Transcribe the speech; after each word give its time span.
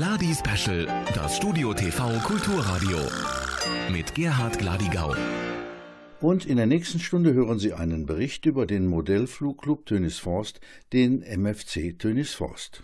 Gladi 0.00 0.32
Special, 0.34 0.86
das 1.14 1.36
Studio 1.36 1.74
TV 1.74 2.08
Kulturradio. 2.20 2.96
Mit 3.92 4.14
Gerhard 4.14 4.58
Gladigau. 4.58 5.14
Und 6.22 6.46
in 6.46 6.56
der 6.56 6.64
nächsten 6.64 7.00
Stunde 7.00 7.34
hören 7.34 7.58
Sie 7.58 7.74
einen 7.74 8.06
Bericht 8.06 8.46
über 8.46 8.64
den 8.64 8.86
Modellflugclub 8.86 9.84
Tönisforst, 9.84 10.62
den 10.94 11.20
MFC 11.20 11.98
Tönisforst. 11.98 12.82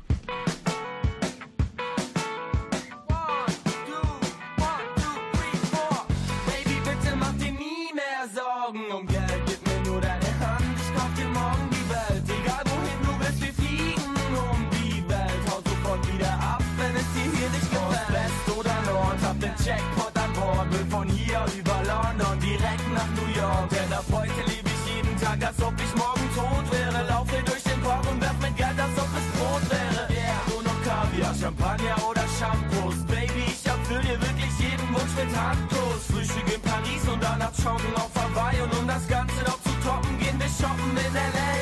Mit 35.16 35.34
Handkuss. 35.34 36.04
Frühstück 36.12 36.48
in 36.54 36.60
Paris 36.60 37.02
und 37.08 37.22
dann 37.22 37.40
ab 37.42 37.52
Joggen 37.56 37.94
auf 37.96 38.12
Hawaii. 38.14 38.60
Und 38.60 38.72
um 38.78 38.86
das 38.86 39.06
Ganze 39.08 39.40
noch 39.44 39.60
zu 39.62 39.72
toppen, 39.84 40.18
gehen 40.18 40.38
wir 40.38 40.48
shoppen 40.48 40.92
in 40.92 41.14
L.A. 41.16 41.52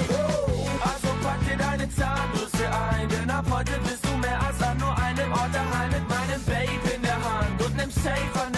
Also 0.90 1.08
pack 1.22 1.40
dir 1.46 1.56
deine 1.56 1.88
Zahnbürste 1.88 2.66
ein, 2.90 3.08
denn 3.08 3.30
ab 3.30 3.46
heute 3.50 3.78
bist 3.86 4.04
du 4.04 4.16
mehr 4.18 4.38
als 4.42 4.60
an 4.62 4.76
nur 4.78 4.96
einem 4.98 5.32
Ort 5.32 5.54
daheim 5.54 5.90
mit 5.90 6.06
meinem 6.08 6.42
Babe 6.44 6.86
in 6.94 7.02
der 7.02 7.20
Hand 7.28 7.62
und 7.64 7.76
nem 7.76 7.90
Safe 7.90 8.34
an 8.44 8.53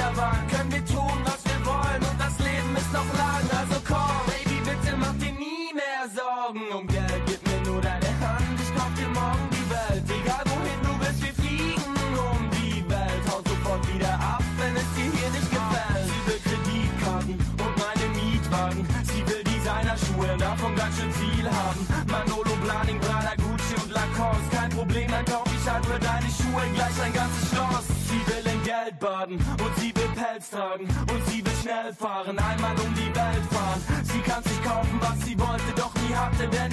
Baden 28.99 29.37
und 29.37 29.77
sie 29.77 29.95
will 29.95 30.09
Pelz 30.15 30.51
tragen 30.51 30.85
und 30.85 31.27
sie 31.29 31.45
will 31.45 31.53
schnell 31.63 31.93
fahren, 31.93 32.39
einmal 32.39 32.75
um 32.79 32.95
die 32.95 33.15
Welt 33.15 33.45
fahren. 33.51 33.83
Sie 34.03 34.21
kann 34.21 34.43
sich 34.43 34.63
kaufen, 34.63 34.99
was 35.01 35.25
sie 35.25 35.39
wollte, 35.39 35.73
doch 35.77 35.95
nie 35.95 36.15
hatte, 36.15 36.49
denn 36.49 36.66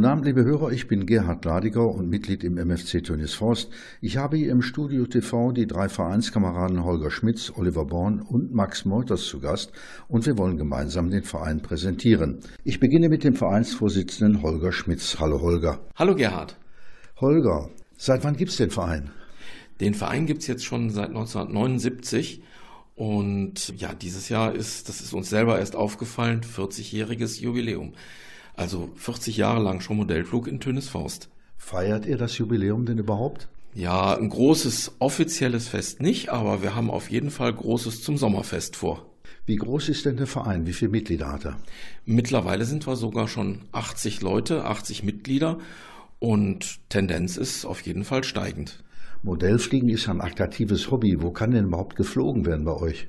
Guten 0.00 0.12
Abend, 0.12 0.24
liebe 0.24 0.44
Hörer, 0.44 0.72
ich 0.72 0.88
bin 0.88 1.04
Gerhard 1.04 1.42
Gladigau 1.42 1.86
und 1.88 2.08
Mitglied 2.08 2.42
im 2.42 2.56
MFC 2.56 3.04
Tönis 3.04 3.34
Forst. 3.34 3.68
Ich 4.00 4.16
habe 4.16 4.38
hier 4.38 4.50
im 4.50 4.62
Studio 4.62 5.04
TV 5.04 5.52
die 5.52 5.66
drei 5.66 5.90
Vereinskameraden 5.90 6.84
Holger 6.84 7.10
Schmitz, 7.10 7.52
Oliver 7.54 7.84
Born 7.84 8.22
und 8.22 8.50
Max 8.50 8.86
Meuters 8.86 9.26
zu 9.26 9.40
Gast 9.40 9.72
und 10.08 10.24
wir 10.24 10.38
wollen 10.38 10.56
gemeinsam 10.56 11.10
den 11.10 11.22
Verein 11.22 11.60
präsentieren. 11.60 12.38
Ich 12.64 12.80
beginne 12.80 13.10
mit 13.10 13.24
dem 13.24 13.34
Vereinsvorsitzenden 13.34 14.40
Holger 14.40 14.72
Schmitz. 14.72 15.18
Hallo 15.20 15.42
Holger. 15.42 15.80
Hallo 15.96 16.14
Gerhard. 16.14 16.56
Holger, 17.20 17.68
seit 17.98 18.24
wann 18.24 18.38
gibt's 18.38 18.56
den 18.56 18.70
Verein? 18.70 19.10
Den 19.82 19.92
Verein 19.92 20.24
gibt's 20.24 20.46
jetzt 20.46 20.64
schon 20.64 20.88
seit 20.88 21.08
1979 21.08 22.42
und 22.94 23.78
ja, 23.78 23.92
dieses 23.92 24.30
Jahr 24.30 24.54
ist, 24.54 24.88
das 24.88 25.02
ist 25.02 25.12
uns 25.12 25.28
selber 25.28 25.58
erst 25.58 25.76
aufgefallen, 25.76 26.40
40-jähriges 26.40 27.38
Jubiläum. 27.42 27.92
Also 28.60 28.90
40 28.94 29.38
Jahre 29.38 29.62
lang 29.62 29.80
schon 29.80 29.96
Modellflug 29.96 30.46
in 30.46 30.60
Tönisforst. 30.60 31.30
Feiert 31.56 32.04
ihr 32.04 32.18
das 32.18 32.36
Jubiläum 32.36 32.84
denn 32.84 32.98
überhaupt? 32.98 33.48
Ja, 33.72 34.14
ein 34.14 34.28
großes 34.28 34.96
offizielles 34.98 35.66
Fest 35.66 36.02
nicht, 36.02 36.28
aber 36.28 36.60
wir 36.60 36.74
haben 36.74 36.90
auf 36.90 37.10
jeden 37.10 37.30
Fall 37.30 37.54
Großes 37.54 38.02
zum 38.02 38.18
Sommerfest 38.18 38.76
vor. 38.76 39.06
Wie 39.46 39.56
groß 39.56 39.88
ist 39.88 40.04
denn 40.04 40.18
der 40.18 40.26
Verein? 40.26 40.66
Wie 40.66 40.74
viele 40.74 40.90
Mitglieder 40.90 41.32
hat 41.32 41.46
er? 41.46 41.56
Mittlerweile 42.04 42.66
sind 42.66 42.86
wir 42.86 42.96
sogar 42.96 43.28
schon 43.28 43.62
80 43.72 44.20
Leute, 44.20 44.66
80 44.66 45.04
Mitglieder 45.04 45.58
und 46.18 46.80
Tendenz 46.90 47.38
ist 47.38 47.64
auf 47.64 47.80
jeden 47.80 48.04
Fall 48.04 48.24
steigend. 48.24 48.84
Modellfliegen 49.22 49.88
ist 49.88 50.06
ein 50.06 50.20
attraktives 50.20 50.90
Hobby. 50.90 51.22
Wo 51.22 51.30
kann 51.30 51.52
denn 51.52 51.64
überhaupt 51.64 51.96
geflogen 51.96 52.44
werden 52.44 52.66
bei 52.66 52.74
euch? 52.74 53.08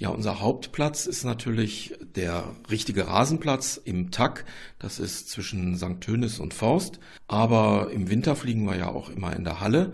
Ja, 0.00 0.10
unser 0.10 0.40
Hauptplatz 0.40 1.06
ist 1.06 1.24
natürlich 1.24 1.92
der 2.14 2.54
richtige 2.70 3.08
Rasenplatz 3.08 3.80
im 3.84 4.12
Tack. 4.12 4.44
Das 4.78 5.00
ist 5.00 5.28
zwischen 5.28 5.76
St. 5.76 6.00
Tönis 6.00 6.38
und 6.38 6.54
Forst. 6.54 7.00
Aber 7.26 7.90
im 7.90 8.08
Winter 8.08 8.36
fliegen 8.36 8.64
wir 8.64 8.76
ja 8.76 8.90
auch 8.90 9.10
immer 9.10 9.34
in 9.34 9.42
der 9.42 9.60
Halle. 9.60 9.92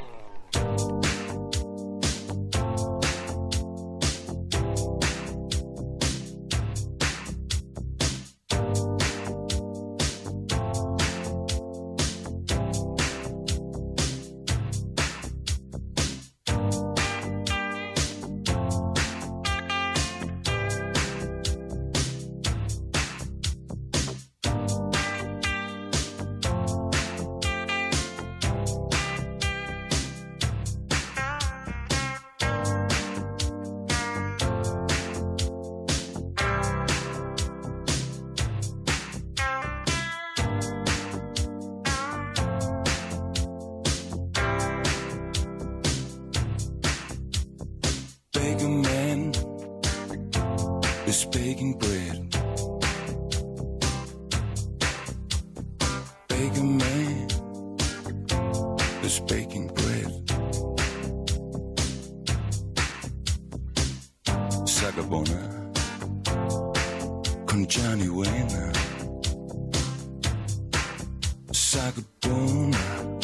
Sagadona. 71.54 73.21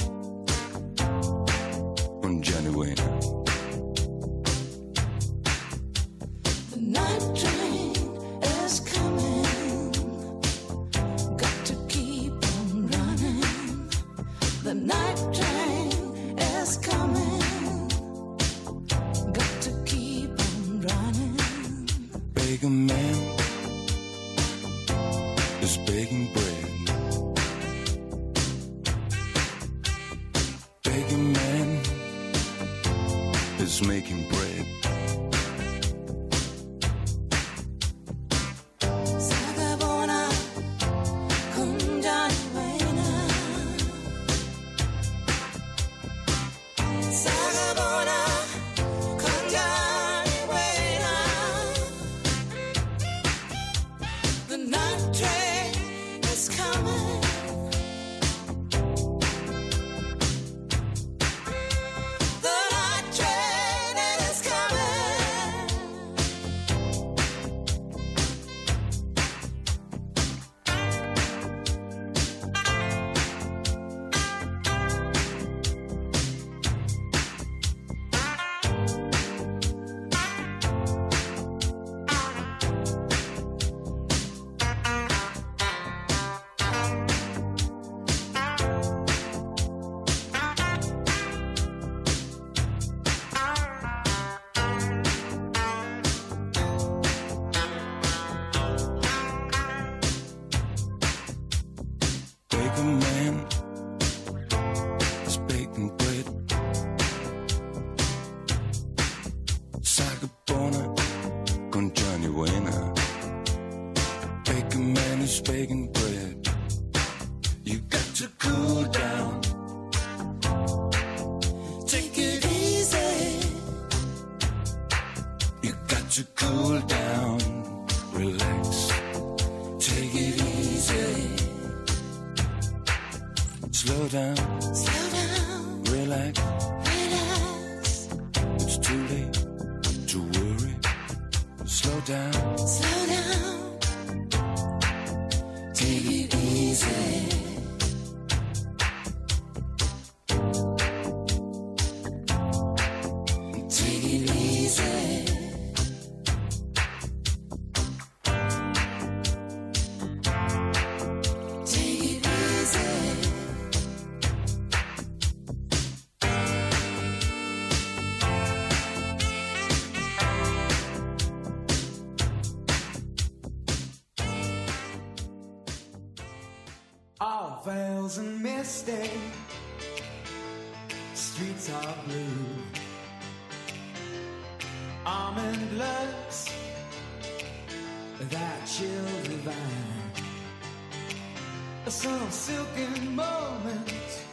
A 191.87 191.89
silken 191.89 193.15
moment 193.15 194.25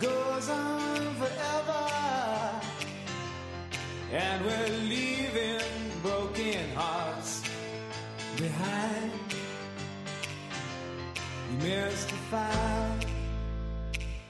goes 0.00 0.48
on 0.48 1.14
forever. 1.16 1.90
And 4.10 4.42
we're 4.42 4.78
leaving 4.88 5.60
broken 6.02 6.70
hearts 6.74 7.42
behind. 8.34 9.12
You 11.50 11.68
mystify, 11.68 12.90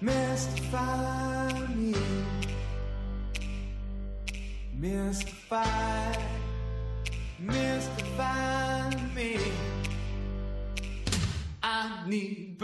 mystify 0.00 1.66
me, 1.68 1.94
mystify. 4.76 6.05
Need 12.06 12.58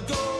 ago. 0.00 0.39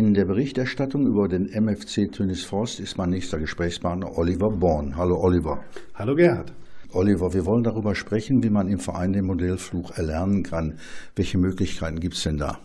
In 0.00 0.14
der 0.14 0.24
Berichterstattung 0.24 1.06
über 1.06 1.28
den 1.28 1.46
MFC 1.46 2.10
Tönis 2.10 2.42
Forst 2.42 2.80
ist 2.80 2.96
mein 2.96 3.10
nächster 3.10 3.38
Gesprächspartner 3.38 4.16
Oliver 4.16 4.50
Born. 4.50 4.96
Hallo 4.96 5.20
Oliver. 5.20 5.62
Hallo 5.94 6.14
Gerhard. 6.14 6.54
Oliver, 6.92 7.34
wir 7.34 7.44
wollen 7.44 7.64
darüber 7.64 7.94
sprechen, 7.94 8.42
wie 8.42 8.48
man 8.48 8.66
im 8.66 8.78
Verein 8.78 9.12
den 9.12 9.26
Modellflug 9.26 9.98
erlernen 9.98 10.42
kann. 10.42 10.78
Welche 11.16 11.36
Möglichkeiten 11.36 12.00
gibt 12.00 12.14
es 12.14 12.22
denn 12.22 12.38
da? 12.38 12.58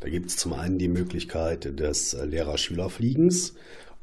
Da 0.00 0.10
gibt 0.10 0.26
es 0.26 0.36
zum 0.36 0.52
einen 0.52 0.76
die 0.76 0.88
Möglichkeit 0.88 1.80
des 1.80 2.14
Lehrer-Schüler-Fliegens 2.22 3.54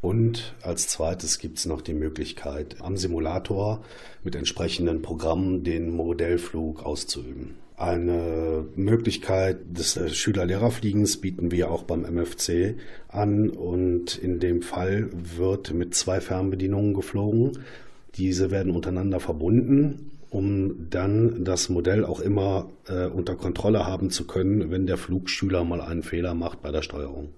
und 0.01 0.55
als 0.63 0.87
zweites 0.87 1.37
gibt 1.37 1.59
es 1.59 1.67
noch 1.67 1.81
die 1.81 1.93
Möglichkeit, 1.93 2.77
am 2.81 2.97
Simulator 2.97 3.83
mit 4.23 4.33
entsprechenden 4.33 5.03
Programmen 5.03 5.63
den 5.63 5.91
Modellflug 5.91 6.83
auszuüben. 6.83 7.57
Eine 7.77 8.65
Möglichkeit 8.75 9.57
des 9.77 9.97
äh, 9.97 10.09
Schüler-Lehrer-Fliegens 10.09 11.17
bieten 11.17 11.51
wir 11.51 11.69
auch 11.69 11.83
beim 11.83 12.03
MFC 12.03 12.75
an 13.09 13.49
und 13.49 14.17
in 14.17 14.39
dem 14.39 14.61
Fall 14.61 15.09
wird 15.11 15.73
mit 15.73 15.93
zwei 15.93 16.21
Fernbedienungen 16.21 16.93
geflogen. 16.93 17.59
Diese 18.15 18.49
werden 18.49 18.71
untereinander 18.71 19.19
verbunden, 19.19 20.11
um 20.29 20.89
dann 20.89 21.43
das 21.43 21.67
Modell 21.67 22.05
auch 22.05 22.21
immer 22.21 22.69
äh, 22.87 23.07
unter 23.07 23.35
Kontrolle 23.35 23.85
haben 23.85 24.09
zu 24.09 24.25
können, 24.25 24.71
wenn 24.71 24.87
der 24.87 24.97
Flugschüler 24.97 25.65
mal 25.65 25.81
einen 25.81 26.03
Fehler 26.03 26.33
macht 26.33 26.61
bei 26.61 26.71
der 26.71 26.81
Steuerung. 26.81 27.33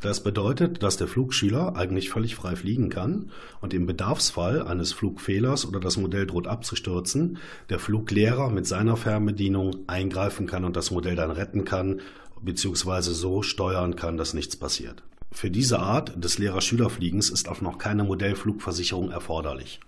Das 0.00 0.22
bedeutet, 0.22 0.84
dass 0.84 0.96
der 0.96 1.08
Flugschüler 1.08 1.74
eigentlich 1.74 2.08
völlig 2.08 2.36
frei 2.36 2.54
fliegen 2.54 2.88
kann 2.88 3.32
und 3.60 3.74
im 3.74 3.86
Bedarfsfall 3.86 4.62
eines 4.62 4.92
Flugfehlers 4.92 5.66
oder 5.66 5.80
das 5.80 5.96
Modell 5.96 6.24
droht 6.24 6.46
abzustürzen, 6.46 7.38
der 7.68 7.80
Fluglehrer 7.80 8.48
mit 8.48 8.64
seiner 8.66 8.96
Fernbedienung 8.96 9.74
eingreifen 9.88 10.46
kann 10.46 10.64
und 10.64 10.76
das 10.76 10.92
Modell 10.92 11.16
dann 11.16 11.32
retten 11.32 11.64
kann, 11.64 12.00
beziehungsweise 12.40 13.12
so 13.12 13.42
steuern 13.42 13.96
kann, 13.96 14.16
dass 14.16 14.34
nichts 14.34 14.54
passiert. 14.54 15.02
Für 15.32 15.50
diese 15.50 15.80
Art 15.80 16.22
des 16.22 16.38
Lehrer-Schüler-Fliegens 16.38 17.28
ist 17.28 17.48
auch 17.48 17.60
noch 17.60 17.78
keine 17.78 18.04
Modellflugversicherung 18.04 19.10
erforderlich. 19.10 19.80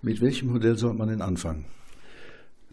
Mit 0.00 0.22
welchem 0.22 0.52
Modell 0.52 0.78
sollte 0.78 0.96
man 0.96 1.08
denn 1.08 1.22
anfangen? 1.22 1.66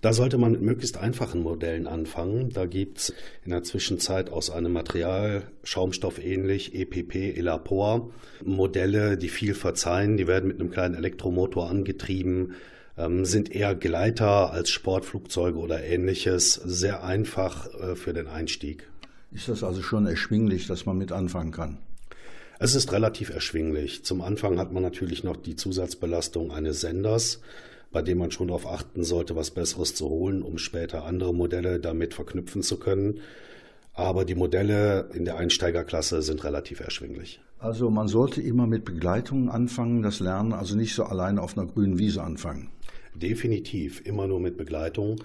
Da 0.02 0.14
sollte 0.14 0.40
man 0.40 0.54
mit 0.54 0.62
möglichst 0.62 0.98
einfachen 0.98 1.44
Modellen 1.44 1.86
anfangen. 1.86 2.50
Da 2.50 2.66
gibt 2.66 2.98
es 2.98 3.14
in 3.46 3.52
der 3.52 3.62
Zwischenzeit 3.62 4.32
aus 4.32 4.50
einem 4.50 4.74
Material 4.74 5.44
Schaumstoff 5.64 6.18
ähnlich, 6.18 6.74
EPP, 6.74 7.38
Elapor, 7.38 8.10
Modelle, 8.44 9.16
die 9.16 9.30
viel 9.30 9.54
verzeihen. 9.54 10.18
Die 10.18 10.28
werden 10.28 10.48
mit 10.48 10.60
einem 10.60 10.72
kleinen 10.72 10.96
Elektromotor 10.96 11.70
angetrieben, 11.70 12.56
ähm, 12.98 13.26
sind 13.26 13.54
eher 13.54 13.76
Gleiter 13.76 14.52
als 14.52 14.72
Sportflugzeuge 14.72 15.60
oder 15.60 15.84
ähnliches. 15.84 16.56
Sehr 16.56 17.04
einfach 17.04 17.72
äh, 17.76 17.96
für 17.96 18.14
den 18.14 18.28
Einstieg. 18.28 18.88
Ist 19.32 19.50
das 19.50 19.64
also 19.64 19.84
schon 19.84 20.08
erschwinglich, 20.08 20.66
dass 20.66 20.88
man 20.88 20.98
mit 20.98 21.12
anfangen 21.12 21.52
kann? 21.52 21.78
Es 22.58 22.76
ist 22.76 22.92
relativ 22.92 23.30
erschwinglich. 23.30 24.04
Zum 24.04 24.22
Anfang 24.22 24.60
hat 24.60 24.72
man 24.72 24.84
natürlich 24.84 25.24
noch 25.24 25.38
die 25.38 25.56
Zusatzbelastung 25.56 26.52
eines 26.52 26.82
Senders, 26.82 27.40
bei 27.92 28.02
dem 28.02 28.20
man 28.20 28.32
schon 28.32 28.48
darauf 28.48 28.68
achten 28.68 29.04
sollte, 29.04 29.36
was 29.36 29.52
Besseres 29.52 29.96
zu 29.96 30.10
holen, 30.10 30.42
um 30.42 30.58
später 30.58 31.06
andere 31.06 31.34
Modelle 31.34 31.80
damit 31.80 32.14
verknüpfen 32.14 32.64
zu 32.64 32.78
können. 32.78 33.20
Aber 33.94 34.24
die 34.24 34.36
Modelle 34.36 35.10
in 35.14 35.26
der 35.26 35.38
Einsteigerklasse 35.38 36.22
sind 36.22 36.44
relativ 36.44 36.80
erschwinglich. 36.80 37.42
Also 37.60 37.90
man 37.90 38.08
sollte 38.08 38.42
immer 38.42 38.66
mit 38.66 38.86
Begleitung 38.86 39.50
anfangen, 39.50 40.02
das 40.02 40.20
Lernen, 40.20 40.54
also 40.54 40.76
nicht 40.76 40.96
so 40.96 41.04
alleine 41.04 41.42
auf 41.42 41.58
einer 41.58 41.68
grünen 41.68 42.00
Wiese 42.00 42.24
anfangen. 42.24 42.70
Definitiv, 43.14 44.02
immer 44.06 44.26
nur 44.28 44.40
mit 44.40 44.58
Begleitung. 44.58 45.18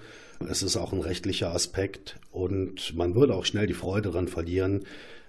Es 0.47 0.61
ist 0.61 0.75
auch 0.75 0.91
ein 0.91 0.99
rechtlicher 0.99 1.53
Aspekt 1.53 2.19
und 2.31 2.95
man 2.95 3.15
würde 3.15 3.33
auch 3.33 3.45
schnell 3.45 3.65
die 3.65 3.73
Freude 3.73 4.09
daran 4.09 4.27
verlieren, 4.27 4.83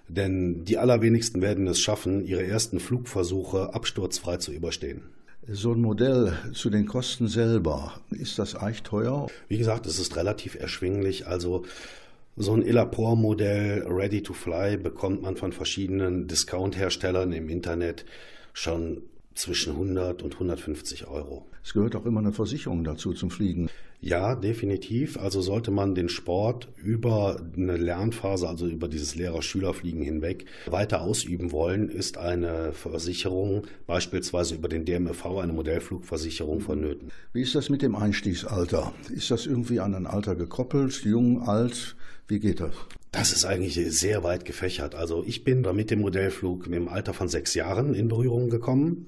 denn 0.07 0.65
die 0.65 0.77
allerwenigsten 0.77 1.41
werden 1.41 1.67
es 1.67 1.79
schaffen, 1.79 2.25
ihre 2.25 2.45
ersten 2.45 2.79
Flugversuche 2.79 3.73
absturzfrei 3.73 4.37
zu 4.37 4.51
überstehen. 4.51 5.03
So 5.51 5.73
ein 5.73 5.81
Modell 5.81 6.37
zu 6.53 6.69
den 6.69 6.85
Kosten 6.85 7.27
selber, 7.27 7.99
ist 8.11 8.37
das 8.37 8.53
eigentlich 8.53 8.83
teuer? 8.83 9.27
Wie 9.47 9.57
gesagt, 9.57 9.87
es 9.87 9.97
ist 9.97 10.15
relativ 10.15 10.53
erschwinglich. 10.53 11.25
Also 11.25 11.65
so 12.35 12.53
ein 12.53 12.61
Elapor-Modell 12.61 13.83
Ready 13.87 14.21
to 14.21 14.33
Fly 14.33 14.77
bekommt 14.77 15.23
man 15.23 15.37
von 15.37 15.51
verschiedenen 15.51 16.27
Discount-Herstellern 16.27 17.31
im 17.31 17.49
Internet 17.49 18.05
schon 18.53 19.01
zwischen 19.33 19.73
100 19.73 20.21
und 20.21 20.35
150 20.35 21.07
Euro. 21.07 21.47
Es 21.63 21.73
gehört 21.73 21.95
auch 21.95 22.05
immer 22.05 22.19
eine 22.19 22.33
Versicherung 22.33 22.83
dazu 22.83 23.13
zum 23.13 23.29
Fliegen. 23.29 23.69
Ja, 24.01 24.35
definitiv. 24.35 25.19
Also 25.19 25.41
sollte 25.41 25.71
man 25.71 25.93
den 25.93 26.07
Sport 26.07 26.69
über 26.77 27.41
eine 27.57 27.75
Lernphase, 27.75 28.47
also 28.47 28.65
über 28.65 28.87
dieses 28.87 29.15
Lehrer-Schüler-Fliegen 29.15 30.01
hinweg 30.01 30.45
weiter 30.67 31.01
ausüben 31.01 31.51
wollen, 31.51 31.89
ist 31.89 32.17
eine 32.17 32.71
Versicherung, 32.71 33.67
beispielsweise 33.87 34.55
über 34.55 34.69
den 34.69 34.85
DMV, 34.85 35.25
eine 35.41 35.51
Modellflugversicherung 35.51 36.61
vonnöten. 36.61 37.11
Wie 37.33 37.41
ist 37.41 37.55
das 37.55 37.69
mit 37.69 37.81
dem 37.81 37.95
Einstiegsalter? 37.95 38.93
Ist 39.13 39.31
das 39.31 39.45
irgendwie 39.45 39.81
an 39.81 39.93
ein 39.93 40.07
Alter 40.07 40.35
gekoppelt? 40.35 41.03
Jung, 41.03 41.41
alt? 41.41 41.97
Wie 42.29 42.39
geht 42.39 42.61
das? 42.61 42.75
Das 43.11 43.33
ist 43.33 43.43
eigentlich 43.43 43.73
sehr 43.73 44.23
weit 44.23 44.45
gefächert. 44.45 44.95
Also 44.95 45.23
ich 45.25 45.43
bin 45.43 45.63
da 45.63 45.73
mit 45.73 45.91
dem 45.91 45.99
Modellflug 45.99 46.67
im 46.67 46.87
Alter 46.87 47.13
von 47.13 47.27
sechs 47.27 47.53
Jahren 47.53 47.93
in 47.95 48.07
Berührung 48.07 48.49
gekommen. 48.49 49.07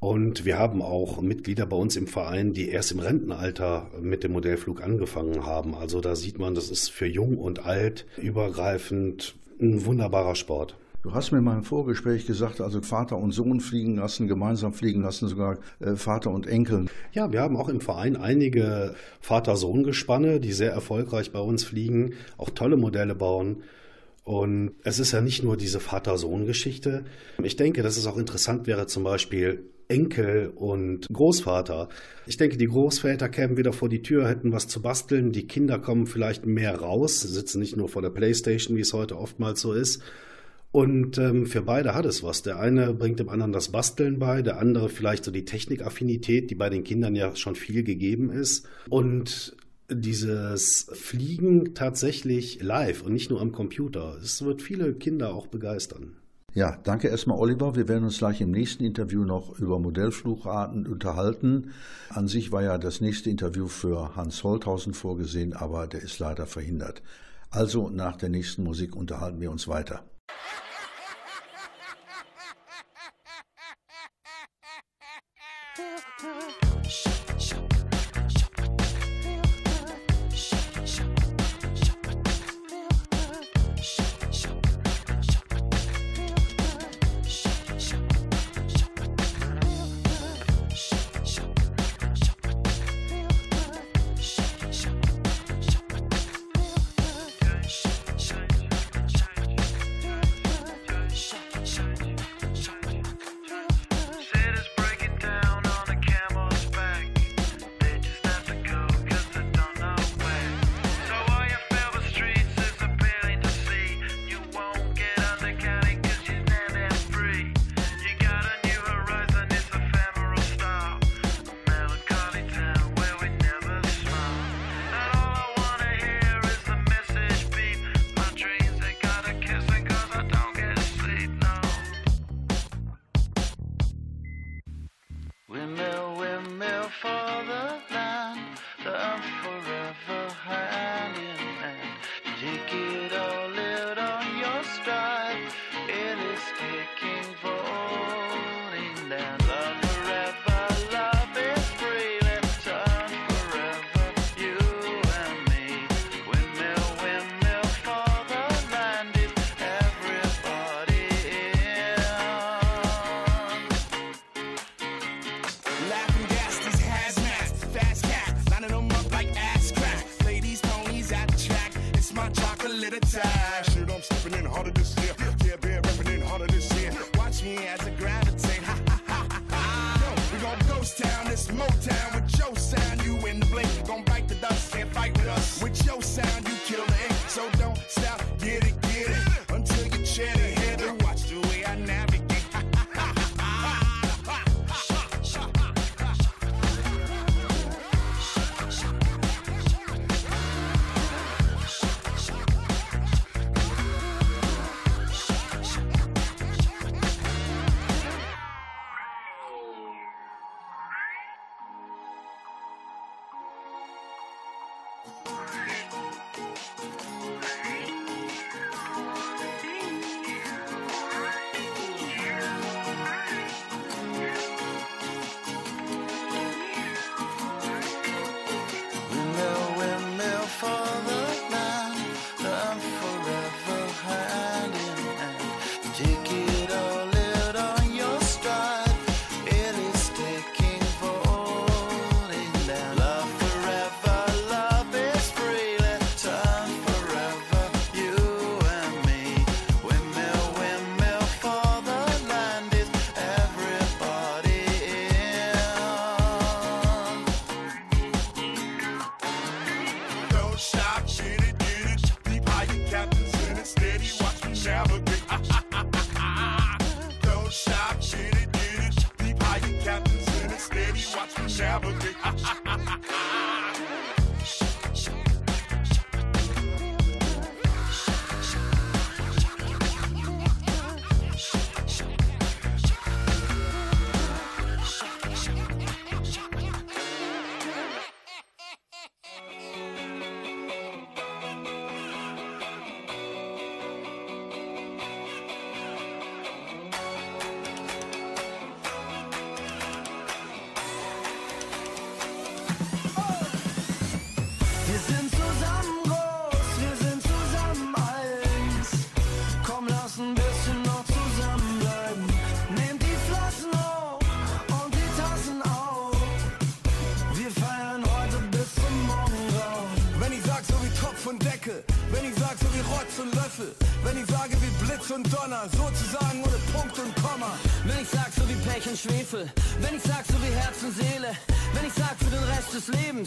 Und 0.00 0.44
wir 0.44 0.58
haben 0.58 0.80
auch 0.80 1.20
Mitglieder 1.20 1.66
bei 1.66 1.76
uns 1.76 1.96
im 1.96 2.06
Verein, 2.06 2.52
die 2.52 2.68
erst 2.68 2.92
im 2.92 3.00
Rentenalter 3.00 3.90
mit 4.00 4.22
dem 4.22 4.32
Modellflug 4.32 4.82
angefangen 4.82 5.44
haben. 5.44 5.74
Also 5.74 6.00
da 6.00 6.14
sieht 6.14 6.38
man, 6.38 6.54
das 6.54 6.70
ist 6.70 6.90
für 6.90 7.06
jung 7.06 7.36
und 7.36 7.64
alt 7.64 8.06
übergreifend 8.16 9.34
ein 9.60 9.84
wunderbarer 9.84 10.36
Sport. 10.36 10.76
Du 11.02 11.14
hast 11.14 11.32
mir 11.32 11.40
mal 11.40 11.56
im 11.56 11.64
Vorgespräch 11.64 12.26
gesagt, 12.26 12.60
also 12.60 12.80
Vater 12.80 13.16
und 13.16 13.32
Sohn 13.32 13.60
fliegen 13.60 13.96
lassen, 13.96 14.28
gemeinsam 14.28 14.72
fliegen 14.72 15.02
lassen, 15.02 15.26
sogar 15.28 15.58
äh, 15.80 15.94
Vater 15.94 16.30
und 16.30 16.46
Enkel. 16.46 16.86
Ja, 17.12 17.32
wir 17.32 17.40
haben 17.40 17.56
auch 17.56 17.68
im 17.68 17.80
Verein 17.80 18.16
einige 18.16 18.94
Vater-Sohn-Gespanne, 19.20 20.38
die 20.38 20.52
sehr 20.52 20.72
erfolgreich 20.72 21.32
bei 21.32 21.38
uns 21.40 21.64
fliegen, 21.64 22.14
auch 22.36 22.50
tolle 22.50 22.76
Modelle 22.76 23.14
bauen. 23.14 23.62
Und 24.24 24.72
es 24.84 24.98
ist 24.98 25.12
ja 25.12 25.20
nicht 25.20 25.42
nur 25.42 25.56
diese 25.56 25.80
Vater-Sohn-Geschichte. 25.80 27.04
Ich 27.42 27.56
denke, 27.56 27.82
dass 27.82 27.96
es 27.96 28.06
auch 28.06 28.18
interessant 28.18 28.66
wäre, 28.66 28.86
zum 28.86 29.04
Beispiel 29.04 29.64
Enkel 29.88 30.52
und 30.54 31.06
Großvater. 31.12 31.88
Ich 32.26 32.36
denke, 32.36 32.58
die 32.58 32.66
Großväter 32.66 33.28
kämen 33.28 33.56
wieder 33.56 33.72
vor 33.72 33.88
die 33.88 34.02
Tür, 34.02 34.28
hätten 34.28 34.52
was 34.52 34.68
zu 34.68 34.82
basteln. 34.82 35.32
Die 35.32 35.46
Kinder 35.46 35.78
kommen 35.78 36.06
vielleicht 36.06 36.46
mehr 36.46 36.76
raus, 36.76 37.20
sitzen 37.20 37.58
nicht 37.58 37.76
nur 37.76 37.88
vor 37.88 38.02
der 38.02 38.10
Playstation, 38.10 38.76
wie 38.76 38.82
es 38.82 38.92
heute 38.92 39.18
oftmals 39.18 39.60
so 39.60 39.72
ist. 39.72 40.02
Und 40.70 41.16
ähm, 41.16 41.46
für 41.46 41.62
beide 41.62 41.94
hat 41.94 42.04
es 42.04 42.22
was. 42.22 42.42
Der 42.42 42.60
eine 42.60 42.92
bringt 42.92 43.18
dem 43.18 43.30
anderen 43.30 43.52
das 43.52 43.70
Basteln 43.70 44.18
bei, 44.18 44.42
der 44.42 44.58
andere 44.58 44.90
vielleicht 44.90 45.24
so 45.24 45.30
die 45.30 45.46
Technikaffinität, 45.46 46.50
die 46.50 46.54
bei 46.54 46.68
den 46.68 46.84
Kindern 46.84 47.16
ja 47.16 47.34
schon 47.34 47.54
viel 47.54 47.82
gegeben 47.82 48.30
ist. 48.30 48.68
Und 48.90 49.56
dieses 49.90 50.86
Fliegen 50.92 51.74
tatsächlich 51.74 52.62
live 52.62 53.02
und 53.02 53.14
nicht 53.14 53.30
nur 53.30 53.40
am 53.40 53.52
Computer. 53.52 54.18
Es 54.22 54.44
wird 54.44 54.60
viele 54.60 54.92
Kinder 54.92 55.34
auch 55.34 55.46
begeistern. 55.46 56.17
Ja, 56.54 56.78
danke 56.82 57.08
erstmal, 57.08 57.38
Oliver. 57.38 57.76
Wir 57.76 57.88
werden 57.88 58.04
uns 58.04 58.18
gleich 58.18 58.40
im 58.40 58.50
nächsten 58.50 58.82
Interview 58.82 59.22
noch 59.22 59.58
über 59.58 59.78
Modellflugarten 59.78 60.86
unterhalten. 60.86 61.72
An 62.08 62.26
sich 62.26 62.52
war 62.52 62.62
ja 62.62 62.78
das 62.78 63.00
nächste 63.00 63.28
Interview 63.28 63.68
für 63.68 64.16
Hans 64.16 64.42
Holthausen 64.44 64.94
vorgesehen, 64.94 65.52
aber 65.52 65.86
der 65.86 66.02
ist 66.02 66.18
leider 66.18 66.46
verhindert. 66.46 67.02
Also 67.50 67.90
nach 67.90 68.16
der 68.16 68.30
nächsten 68.30 68.62
Musik 68.64 68.96
unterhalten 68.96 69.40
wir 69.40 69.50
uns 69.50 69.68
weiter. 69.68 70.02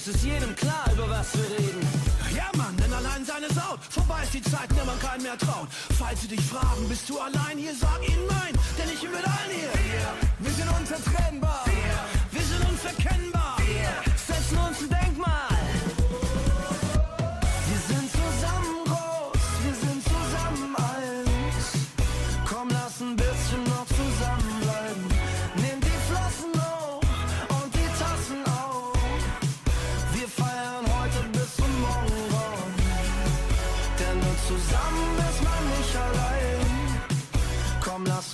Lebens 0.01 0.15
ist 0.15 0.23
jedem 0.23 0.55
klar, 0.55 0.85
über 0.93 1.09
was 1.09 1.33
wir 1.35 1.57
reden. 1.57 1.81
Ja 2.35 2.49
Mann, 2.57 2.75
denn 2.77 2.91
allein 2.93 3.25
seine 3.25 3.47
Saut. 3.49 3.79
Vorbei 3.89 4.23
ist 4.23 4.33
die 4.33 4.41
Zeit, 4.41 4.69
in 4.69 4.75
der 4.75 4.85
man 4.85 4.99
keinen 4.99 5.23
mehr 5.23 5.37
traut. 5.37 5.67
Falls 5.97 6.21
sie 6.21 6.27
dich 6.27 6.41
fragen, 6.41 6.87
bist 6.89 7.09
du 7.09 7.19
allein 7.19 7.57
hier, 7.57 7.75
sag 7.75 7.99
ihnen 8.07 8.25
nein. 8.27 8.50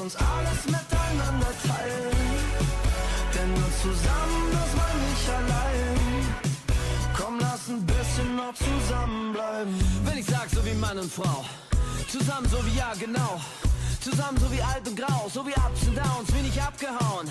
uns 0.08 0.16
alles 0.16 0.64
miteinander 0.66 1.52
teilen. 1.68 2.16
Denn 3.34 3.50
nur 3.60 3.72
zusammen 3.84 4.48
ist 4.64 4.76
man 4.80 4.96
nicht 5.08 5.28
allein. 5.40 5.98
Komm, 7.18 7.40
lass 7.40 7.68
ein 7.68 7.86
bisschen 7.86 8.36
noch 8.38 8.54
zusammenbleiben. 8.54 9.74
Wenn 10.06 10.18
ich 10.18 10.26
sag, 10.26 10.48
so 10.50 10.64
wie 10.66 10.76
Mann 10.76 10.98
und 10.98 11.12
Frau, 11.12 11.44
zusammen 12.08 12.48
so 12.50 12.66
wie 12.66 12.78
ja, 12.78 12.94
genau. 12.98 13.42
Zusammen 14.00 14.38
so 14.40 14.50
wie 14.50 14.62
alt 14.62 14.88
und 14.88 14.96
grau, 14.96 15.30
so 15.34 15.46
wie 15.46 15.56
Ups 15.66 15.82
und 15.88 15.98
Downs, 15.98 16.32
bin 16.32 16.46
ich 16.48 16.62
abgehauen. 16.62 17.28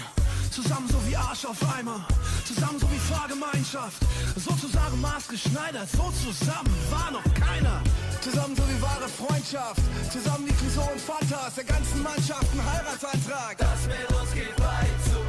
Zusammen 0.50 0.88
so 0.90 0.98
wie 1.06 1.16
Arsch 1.16 1.46
auf 1.46 1.60
Eimer, 1.78 2.06
zusammen 2.44 2.78
so 2.78 2.86
wie 2.90 2.98
Fahrgemeinschaft. 2.98 4.02
Sozusagen 4.36 5.00
maßgeschneidert, 5.00 5.88
so 5.90 6.12
zusammen 6.24 6.74
war 6.90 7.10
noch 7.10 7.24
keiner. 7.32 7.80
Zusammen 8.26 8.56
so 8.56 8.62
wie 8.68 8.82
wahre 8.82 9.08
Freundschaft. 9.08 9.80
Zusammen 10.10 10.48
die 10.48 10.54
Frisur 10.54 10.90
und 10.90 11.00
Vater 11.00 11.46
aus 11.46 11.54
der 11.54 11.62
ganzen 11.62 12.02
Mannschaft 12.02 12.42
ein 12.42 12.72
Heiratsantrag. 12.72 13.56
Das 13.56 13.86
mit 13.86 14.20
uns 14.20 14.34
geht 14.34 14.58
weit 14.58 14.98
zu. 15.06 15.22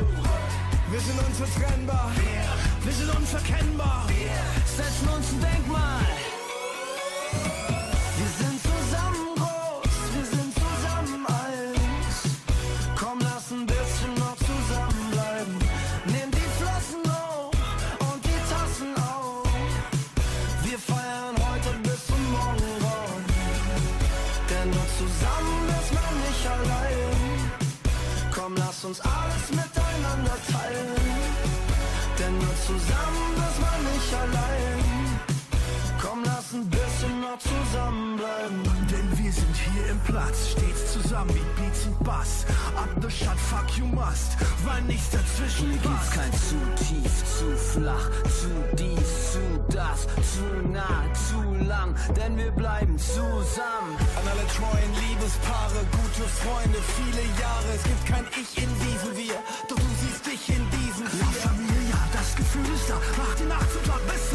Wir 0.90 1.00
sind 1.00 1.20
unzertrennbar. 1.22 2.12
Wir, 2.16 2.86
wir 2.86 2.94
sind 2.94 3.16
unverkennbar. 3.16 4.08
Wir 4.08 4.34
setzen 4.66 5.10
uns 5.10 5.30
ein 5.30 5.42
Denkmal. 5.42 6.37
uns 28.88 29.02
alles 29.02 29.50
miteinander 29.50 30.38
teilen. 30.50 30.96
Denn 32.18 32.38
nur 32.38 32.56
zusammen 32.66 33.34
ist 33.48 33.60
man 33.60 33.80
nicht 33.92 34.14
allein. 34.24 35.20
Komm, 36.02 36.24
lass 36.24 36.54
ein 36.54 36.70
bisschen 36.70 37.22
noch 37.22 37.38
zusammenbleiben 37.38 38.67
im 39.90 40.00
Platz, 40.02 40.52
stets 40.52 40.94
zusammen 40.94 41.34
wie 41.34 41.62
Beats 41.62 41.86
und 41.88 42.04
Bass. 42.04 42.46
Up 42.76 42.90
the 43.02 43.10
shot, 43.10 43.38
fuck 43.38 43.68
you 43.78 43.86
must, 43.86 44.38
weil 44.66 44.82
nichts 44.84 45.10
dazwischen 45.12 45.80
passt. 45.80 45.84
Hier 45.84 45.92
passt. 45.92 46.12
kein 46.14 46.34
zu 46.34 46.60
tief, 46.84 47.14
zu 47.38 47.58
flach, 47.58 48.10
zu 48.40 48.50
dies, 48.76 49.34
zu 49.34 49.44
das, 49.70 50.08
zu 50.32 50.46
nah, 50.70 51.04
zu 51.14 51.40
lang, 51.66 51.96
denn 52.16 52.38
wir 52.38 52.52
bleiben 52.52 52.98
zusammen. 52.98 53.94
An 54.18 54.26
alle 54.32 54.46
treuen 54.58 54.92
Liebespaare, 55.08 55.80
gute 55.92 56.28
Freunde, 56.44 56.80
viele 56.98 57.24
Jahre, 57.40 57.68
es 57.76 57.84
gibt 57.84 58.06
kein 58.06 58.26
Ich 58.42 58.52
in 58.58 58.72
diesem 58.84 59.18
Wir, 59.18 59.40
doch 59.70 59.76
du 59.76 59.92
siehst 60.02 60.26
dich 60.26 60.50
in 60.50 60.64
diesem 60.72 61.08
Wir. 61.08 61.42
Familie, 61.48 61.90
ja, 61.92 62.02
das 62.12 62.36
Gefühl 62.36 62.68
ist 62.76 62.90
da, 62.90 62.98
mach 63.18 63.36
die 63.36 63.48
Nacht 63.48 63.72
zum 63.72 63.84
Tag, 63.84 64.02
bis 64.08 64.27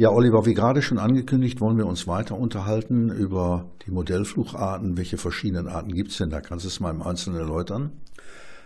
Ja, 0.00 0.10
Oliver, 0.12 0.46
wie 0.46 0.54
gerade 0.54 0.80
schon 0.80 0.96
angekündigt, 0.96 1.60
wollen 1.60 1.76
wir 1.76 1.84
uns 1.84 2.06
weiter 2.06 2.38
unterhalten 2.38 3.10
über 3.10 3.70
die 3.84 3.90
Modellflucharten. 3.90 4.96
Welche 4.96 5.18
verschiedenen 5.18 5.68
Arten 5.68 5.92
gibt 5.92 6.12
es 6.12 6.16
denn 6.16 6.30
da? 6.30 6.40
Kannst 6.40 6.64
du 6.64 6.68
es 6.68 6.80
mal 6.80 6.88
im 6.90 7.02
Einzelnen 7.02 7.38
erläutern? 7.38 7.92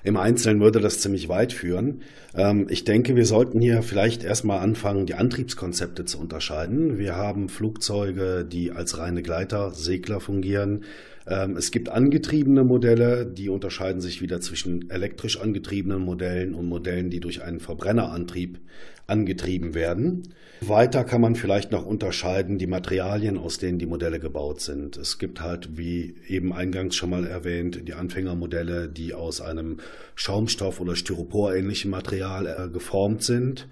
Im 0.05 0.17
Einzelnen 0.17 0.61
würde 0.61 0.79
das 0.79 1.01
ziemlich 1.01 1.29
weit 1.29 1.53
führen. 1.53 2.03
Ähm, 2.37 2.69
ich 2.71 2.85
denke, 2.85 3.17
wir 3.17 3.27
sollten 3.27 3.61
hier 3.61 3.83
vielleicht 3.83 4.23
erstmal 4.23 4.61
anfangen, 4.61 5.07
die 5.07 5.17
Antriebskonzepte 5.17 6.05
zu 6.05 6.21
unterscheiden. 6.21 6.99
Wir 6.99 7.17
haben 7.17 7.49
Flugzeuge, 7.49 8.45
die 8.45 8.71
als 8.71 8.97
reine 8.99 9.25
Gleiter, 9.25 9.73
Segler 9.73 10.21
fungieren. 10.21 10.85
Ähm, 11.27 11.57
es 11.57 11.71
gibt 11.71 11.89
angetriebene 11.89 12.65
Modelle, 12.65 13.27
die 13.27 13.49
unterscheiden 13.49 14.01
sich 14.01 14.21
wieder 14.21 14.41
zwischen 14.41 14.91
elektrisch 14.91 15.41
angetriebenen 15.41 16.01
Modellen 16.03 16.55
und 16.55 16.67
Modellen, 16.69 17.11
die 17.11 17.21
durch 17.21 17.43
einen 17.43 17.61
Verbrennerantrieb 17.61 18.59
angetrieben 19.07 19.75
werden. 19.75 20.35
Weiter 20.61 21.05
kann 21.05 21.21
man 21.21 21.35
vielleicht 21.35 21.73
noch 21.73 21.85
unterscheiden 21.85 22.59
die 22.59 22.67
Materialien, 22.67 23.37
aus 23.37 23.59
denen 23.59 23.79
die 23.79 23.87
Modelle 23.87 24.19
gebaut 24.19 24.61
sind. 24.61 24.97
Es 24.97 25.19
gibt 25.19 25.41
halt, 25.41 25.77
wie 25.77 26.15
eben 26.27 26.53
eingangs 26.53 26.97
schon 26.97 27.11
mal 27.11 27.27
erwähnt, 27.27 27.87
die 27.87 27.95
Anfängermodelle, 27.95 28.89
die 28.89 29.13
aus 29.13 29.41
einem 29.41 29.79
Schaumstoff 30.15 30.81
oder 30.81 30.97
Styropor-ähnlichem 30.97 31.91
Material 31.91 32.47
äh, 32.47 32.69
geformt 32.71 33.23
sind. 33.23 33.69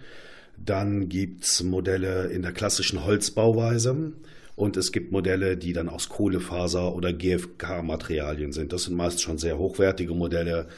Dann 0.59 1.09
gibt 1.09 1.45
es 1.45 1.63
Modelle 1.63 2.27
in 2.27 2.43
der 2.43 2.53
klassischen 2.53 3.05
Holzbauweise. 3.05 4.13
Und 4.55 4.77
es 4.77 4.93
gibt 4.93 5.13
Modelle, 5.13 5.57
die 5.57 5.73
dann 5.73 5.89
aus 5.89 6.09
Kohlefaser 6.09 6.95
oder 6.95 7.13
GFK-Materialien 7.13 8.53
sind. 8.53 8.73
Das 8.73 8.85
sind 8.85 8.97
meist 8.97 9.23
schon 9.23 9.39
sehr 9.39 9.59
hochwertige 9.59 10.15
Modelle. 10.15 10.69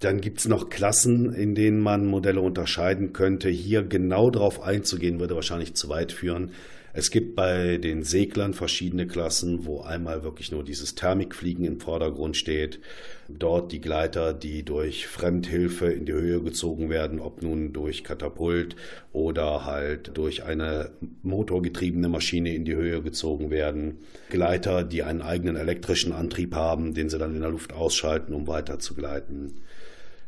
Dann 0.00 0.20
gibt 0.20 0.40
es 0.40 0.48
noch 0.48 0.68
Klassen, 0.68 1.32
in 1.32 1.54
denen 1.54 1.80
man 1.80 2.04
Modelle 2.04 2.40
unterscheiden 2.42 3.14
könnte. 3.14 3.48
Hier 3.48 3.82
genau 3.82 4.30
drauf 4.30 4.62
einzugehen, 4.62 5.18
würde 5.20 5.34
wahrscheinlich 5.34 5.74
zu 5.74 5.88
weit 5.88 6.12
führen. 6.12 6.50
Es 6.98 7.10
gibt 7.10 7.36
bei 7.36 7.76
den 7.76 8.04
Seglern 8.04 8.54
verschiedene 8.54 9.06
Klassen, 9.06 9.66
wo 9.66 9.82
einmal 9.82 10.22
wirklich 10.22 10.50
nur 10.50 10.64
dieses 10.64 10.94
Thermikfliegen 10.94 11.66
im 11.66 11.78
Vordergrund 11.78 12.38
steht. 12.38 12.80
Dort 13.28 13.70
die 13.70 13.82
Gleiter, 13.82 14.32
die 14.32 14.62
durch 14.62 15.06
Fremdhilfe 15.06 15.92
in 15.92 16.06
die 16.06 16.14
Höhe 16.14 16.40
gezogen 16.40 16.88
werden, 16.88 17.20
ob 17.20 17.42
nun 17.42 17.74
durch 17.74 18.02
Katapult 18.02 18.76
oder 19.12 19.66
halt 19.66 20.16
durch 20.16 20.44
eine 20.44 20.90
motorgetriebene 21.22 22.08
Maschine 22.08 22.54
in 22.54 22.64
die 22.64 22.76
Höhe 22.76 23.02
gezogen 23.02 23.50
werden. 23.50 23.98
Gleiter, 24.30 24.82
die 24.82 25.02
einen 25.02 25.20
eigenen 25.20 25.56
elektrischen 25.56 26.12
Antrieb 26.12 26.54
haben, 26.54 26.94
den 26.94 27.10
sie 27.10 27.18
dann 27.18 27.34
in 27.34 27.42
der 27.42 27.50
Luft 27.50 27.74
ausschalten, 27.74 28.32
um 28.32 28.46
weiter 28.46 28.78
zu 28.78 28.94
gleiten. 28.94 29.60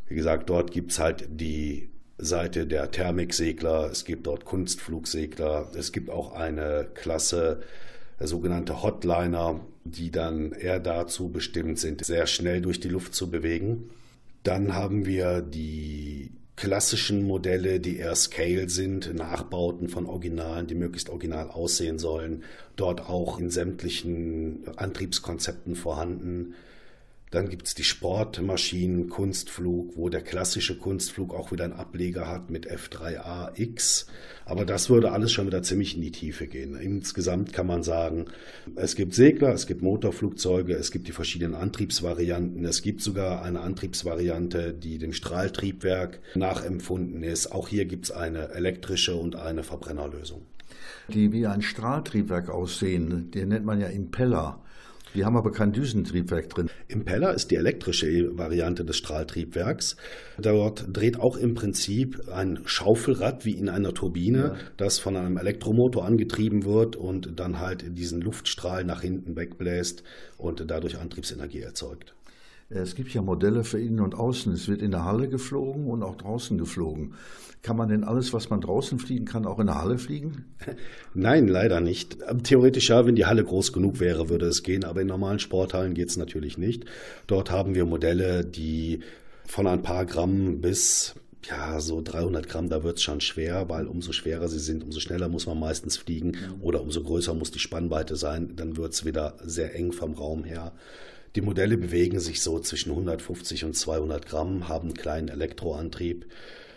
Wie 0.06 0.16
gesagt, 0.16 0.50
dort 0.50 0.70
gibt 0.70 0.90
es 0.90 0.98
halt 0.98 1.28
die 1.30 1.88
Seite 2.18 2.66
der 2.66 2.90
Thermiksegler, 2.90 3.88
es 3.90 4.04
gibt 4.04 4.26
dort 4.26 4.44
Kunstflugsegler, 4.44 5.70
es 5.76 5.92
gibt 5.92 6.10
auch 6.10 6.32
eine 6.32 6.88
Klasse 6.94 7.60
äh, 8.18 8.26
sogenannte 8.26 8.82
Hotliner, 8.82 9.60
die 9.84 10.10
dann 10.10 10.52
eher 10.52 10.80
dazu 10.80 11.30
bestimmt 11.30 11.78
sind, 11.78 12.04
sehr 12.04 12.26
schnell 12.26 12.60
durch 12.60 12.80
die 12.80 12.88
Luft 12.88 13.14
zu 13.14 13.30
bewegen. 13.30 13.90
Dann 14.42 14.74
haben 14.74 15.06
wir 15.06 15.40
die 15.40 16.32
klassischen 16.56 17.24
Modelle, 17.24 17.78
die 17.78 17.98
eher 17.98 18.16
Scale 18.16 18.68
sind, 18.68 19.14
Nachbauten 19.14 19.88
von 19.88 20.06
Originalen, 20.06 20.66
die 20.66 20.74
möglichst 20.74 21.08
original 21.08 21.50
aussehen 21.50 22.00
sollen, 22.00 22.42
dort 22.74 23.08
auch 23.08 23.38
in 23.38 23.50
sämtlichen 23.50 24.64
Antriebskonzepten 24.76 25.76
vorhanden. 25.76 26.54
Dann 27.30 27.48
gibt 27.48 27.66
es 27.66 27.74
die 27.74 27.84
Sportmaschinen, 27.84 29.08
Kunstflug, 29.08 29.96
wo 29.96 30.08
der 30.08 30.22
klassische 30.22 30.78
Kunstflug 30.78 31.34
auch 31.34 31.52
wieder 31.52 31.64
einen 31.64 31.74
Ableger 31.74 32.26
hat 32.26 32.50
mit 32.50 32.70
F3AX. 32.70 34.06
Aber 34.46 34.64
das 34.64 34.88
würde 34.88 35.12
alles 35.12 35.32
schon 35.32 35.46
wieder 35.46 35.62
ziemlich 35.62 35.94
in 35.94 36.02
die 36.02 36.12
Tiefe 36.12 36.46
gehen. 36.46 36.74
Insgesamt 36.74 37.52
kann 37.52 37.66
man 37.66 37.82
sagen, 37.82 38.26
es 38.76 38.94
gibt 38.94 39.14
Segler, 39.14 39.52
es 39.52 39.66
gibt 39.66 39.82
Motorflugzeuge, 39.82 40.74
es 40.74 40.90
gibt 40.90 41.06
die 41.06 41.12
verschiedenen 41.12 41.54
Antriebsvarianten. 41.54 42.64
Es 42.64 42.80
gibt 42.80 43.02
sogar 43.02 43.42
eine 43.42 43.60
Antriebsvariante, 43.60 44.72
die 44.72 44.98
dem 44.98 45.12
Strahltriebwerk 45.12 46.20
nachempfunden 46.34 47.22
ist. 47.22 47.52
Auch 47.52 47.68
hier 47.68 47.84
gibt 47.84 48.06
es 48.06 48.10
eine 48.10 48.50
elektrische 48.50 49.14
und 49.16 49.36
eine 49.36 49.64
Verbrennerlösung. 49.64 50.42
Die 51.08 51.32
wie 51.32 51.46
ein 51.46 51.62
Strahltriebwerk 51.62 52.50
aussehen, 52.50 53.30
die 53.30 53.44
nennt 53.44 53.64
man 53.64 53.80
ja 53.80 53.88
Impeller. 53.88 54.60
Die 55.18 55.24
haben 55.24 55.36
aber 55.36 55.50
kein 55.50 55.72
Düsentriebwerk 55.72 56.48
drin. 56.48 56.70
Impeller 56.86 57.34
ist 57.34 57.50
die 57.50 57.56
elektrische 57.56 58.38
Variante 58.38 58.84
des 58.84 58.98
Strahltriebwerks. 58.98 59.96
Dort 60.38 60.86
dreht 60.92 61.18
auch 61.18 61.36
im 61.36 61.54
Prinzip 61.54 62.28
ein 62.32 62.60
Schaufelrad 62.66 63.44
wie 63.44 63.54
in 63.54 63.68
einer 63.68 63.92
Turbine, 63.92 64.38
ja. 64.38 64.56
das 64.76 65.00
von 65.00 65.16
einem 65.16 65.36
Elektromotor 65.36 66.04
angetrieben 66.04 66.64
wird 66.64 66.94
und 66.94 67.40
dann 67.40 67.58
halt 67.58 67.98
diesen 67.98 68.20
Luftstrahl 68.20 68.84
nach 68.84 69.00
hinten 69.02 69.34
wegbläst 69.34 70.04
und 70.36 70.70
dadurch 70.70 71.00
Antriebsenergie 71.00 71.62
erzeugt. 71.62 72.14
Es 72.70 72.94
gibt 72.94 73.14
ja 73.14 73.22
Modelle 73.22 73.64
für 73.64 73.80
Innen 73.80 74.00
und 74.00 74.14
Außen. 74.14 74.52
Es 74.52 74.68
wird 74.68 74.82
in 74.82 74.90
der 74.90 75.04
Halle 75.04 75.28
geflogen 75.28 75.86
und 75.86 76.02
auch 76.02 76.16
draußen 76.16 76.58
geflogen. 76.58 77.14
Kann 77.62 77.78
man 77.78 77.88
denn 77.88 78.04
alles, 78.04 78.34
was 78.34 78.50
man 78.50 78.60
draußen 78.60 78.98
fliegen 78.98 79.24
kann, 79.24 79.46
auch 79.46 79.58
in 79.58 79.66
der 79.66 79.80
Halle 79.80 79.98
fliegen? 79.98 80.44
Nein, 81.14 81.48
leider 81.48 81.80
nicht. 81.80 82.18
Theoretisch 82.44 82.90
ja, 82.90 83.06
wenn 83.06 83.16
die 83.16 83.26
Halle 83.26 83.42
groß 83.42 83.72
genug 83.72 84.00
wäre, 84.00 84.28
würde 84.28 84.46
es 84.46 84.62
gehen, 84.62 84.84
aber 84.84 85.00
in 85.00 85.06
normalen 85.06 85.38
Sporthallen 85.38 85.94
geht 85.94 86.10
es 86.10 86.18
natürlich 86.18 86.58
nicht. 86.58 86.84
Dort 87.26 87.50
haben 87.50 87.74
wir 87.74 87.86
Modelle, 87.86 88.44
die 88.44 89.00
von 89.46 89.66
ein 89.66 89.82
paar 89.82 90.04
Gramm 90.04 90.60
bis 90.60 91.14
ja, 91.48 91.80
so 91.80 92.02
300 92.02 92.48
Gramm, 92.48 92.68
da 92.68 92.82
wird 92.82 92.98
es 92.98 93.02
schon 93.02 93.20
schwer, 93.20 93.68
weil 93.68 93.86
umso 93.86 94.12
schwerer 94.12 94.48
sie 94.48 94.58
sind, 94.58 94.84
umso 94.84 95.00
schneller 95.00 95.28
muss 95.28 95.46
man 95.46 95.58
meistens 95.58 95.96
fliegen 95.96 96.36
oder 96.60 96.82
umso 96.82 97.02
größer 97.02 97.32
muss 97.32 97.50
die 97.50 97.60
Spannweite 97.60 98.16
sein. 98.16 98.54
Dann 98.56 98.76
wird 98.76 98.92
es 98.92 99.04
wieder 99.04 99.36
sehr 99.42 99.74
eng 99.74 99.92
vom 99.92 100.12
Raum 100.12 100.44
her. 100.44 100.72
Die 101.38 101.44
Modelle 101.44 101.76
bewegen 101.76 102.18
sich 102.18 102.40
so 102.40 102.58
zwischen 102.58 102.90
150 102.90 103.64
und 103.64 103.76
200 103.76 104.26
Gramm, 104.26 104.66
haben 104.66 104.88
einen 104.88 104.94
kleinen 104.94 105.28
Elektroantrieb 105.28 106.26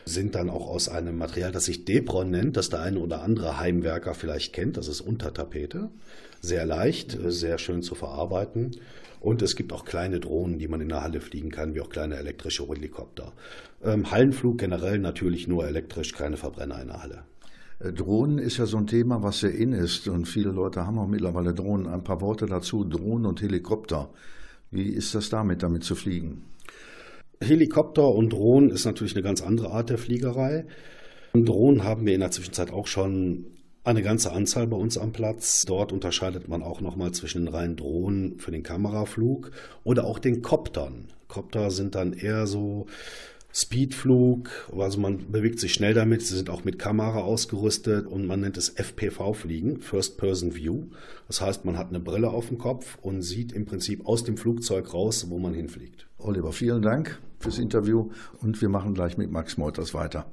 sind 0.06 0.36
dann 0.36 0.52
auch 0.52 0.68
aus 0.68 0.88
einem 0.88 1.18
Material, 1.18 1.52
das 1.52 1.66
sich 1.66 1.84
Debron 1.84 2.30
nennt, 2.30 2.58
das 2.58 2.70
der 2.70 2.82
eine 2.82 3.00
oder 3.00 3.24
andere 3.24 3.60
Heimwerker 3.60 4.14
vielleicht 4.14 4.54
kennt. 4.54 4.78
Das 4.78 4.88
ist 4.88 5.02
Untertapete. 5.02 5.90
Sehr 6.42 6.68
leicht, 6.68 7.18
sehr 7.26 7.58
schön 7.58 7.82
zu 7.82 7.96
verarbeiten. 7.96 8.72
Und 9.20 9.42
es 9.42 9.56
gibt 9.56 9.74
auch 9.74 9.84
kleine 9.84 10.20
Drohnen, 10.20 10.60
die 10.60 10.68
man 10.68 10.80
in 10.80 10.90
der 10.90 11.02
Halle 11.02 11.22
fliegen 11.22 11.50
kann, 11.50 11.74
wie 11.74 11.82
auch 11.82 11.90
kleine 11.90 12.18
elektrische 12.18 12.68
Helikopter. 12.68 13.34
Ähm, 13.84 14.12
Hallenflug 14.12 14.60
generell 14.60 15.00
natürlich 15.00 15.48
nur 15.48 15.66
elektrisch, 15.68 16.14
keine 16.14 16.38
Verbrenner 16.38 16.80
in 16.84 16.90
der 16.90 17.02
Halle. 17.02 17.24
Äh, 17.80 17.94
Drohnen 17.94 18.38
ist 18.38 18.58
ja 18.58 18.68
so 18.68 18.78
ein 18.78 18.86
Thema, 18.86 19.24
was 19.24 19.40
sehr 19.40 19.56
in 19.56 19.74
ist 19.74 20.08
und 20.08 20.28
viele 20.28 20.52
Leute 20.52 20.86
haben 20.86 21.00
auch 21.00 21.08
mittlerweile 21.08 21.56
Drohnen. 21.56 21.88
Ein 21.88 22.04
paar 22.04 22.22
Worte 22.22 22.46
dazu, 22.46 22.84
Drohnen 22.84 23.26
und 23.26 23.42
Helikopter. 23.42 24.10
Wie 24.72 24.90
ist 24.90 25.14
das 25.14 25.30
damit, 25.30 25.64
damit 25.64 25.84
zu 25.84 25.96
fliegen? 25.96 26.44
Helikopter 27.42 28.08
und 28.08 28.32
Drohnen 28.32 28.70
ist 28.70 28.86
natürlich 28.86 29.16
eine 29.16 29.24
ganz 29.24 29.42
andere 29.42 29.72
Art 29.72 29.90
der 29.90 29.98
Fliegerei. 29.98 30.66
Drohnen 31.34 31.84
haben 31.84 32.06
wir 32.06 32.14
in 32.14 32.22
der 32.22 32.32
Zwischenzeit 32.32 32.72
auch 32.72 32.88
schon 32.88 33.48
eine 33.84 34.02
ganze 34.02 34.32
Anzahl 34.32 34.68
bei 34.68 34.78
uns 34.78 34.98
am 34.98 35.12
Platz. 35.12 35.64
Dort 35.66 35.92
unterscheidet 35.92 36.48
man 36.48 36.64
auch 36.64 36.80
nochmal 36.80 37.12
zwischen 37.12 37.46
den 37.46 37.54
reinen 37.54 37.76
Drohnen 37.76 38.40
für 38.40 38.52
den 38.52 38.64
Kameraflug 38.64 39.52
oder 39.84 40.06
auch 40.06 40.20
den 40.20 40.42
Koptern. 40.42 41.08
Kopter 41.28 41.72
sind 41.72 41.96
dann 41.96 42.14
eher 42.14 42.48
so 42.48 42.86
Speedflug, 43.54 44.50
also 44.78 45.00
man 45.00 45.32
bewegt 45.32 45.60
sich 45.60 45.74
schnell 45.74 45.94
damit, 45.94 46.22
sie 46.22 46.36
sind 46.36 46.50
auch 46.50 46.64
mit 46.64 46.80
Kamera 46.80 47.20
ausgerüstet 47.20 48.08
und 48.08 48.26
man 48.26 48.42
nennt 48.42 48.58
es 48.58 48.70
FPV-Fliegen, 48.70 49.82
First 49.82 50.18
Person 50.18 50.56
View. 50.56 50.86
Das 51.28 51.42
heißt, 51.42 51.66
man 51.66 51.78
hat 51.78 51.90
eine 51.90 52.00
Brille 52.00 52.30
auf 52.30 52.48
dem 52.48 52.58
Kopf 52.58 52.98
und 53.02 53.22
sieht 53.22 53.52
im 53.52 53.66
Prinzip 53.66 54.06
aus 54.06 54.24
dem 54.24 54.38
Flugzeug 54.38 54.94
raus, 54.94 55.26
wo 55.30 55.38
man 55.38 55.54
hinfliegt. 55.54 56.08
Oliver, 56.18 56.54
vielen 56.54 56.82
Dank 56.82 57.20
fürs 57.40 57.60
Interview 57.60 58.10
und 58.42 58.62
wir 58.62 58.70
machen 58.70 58.94
gleich 58.94 59.18
mit 59.18 59.32
Max 59.32 59.58
Meuters 59.58 59.94
weiter. 59.94 60.26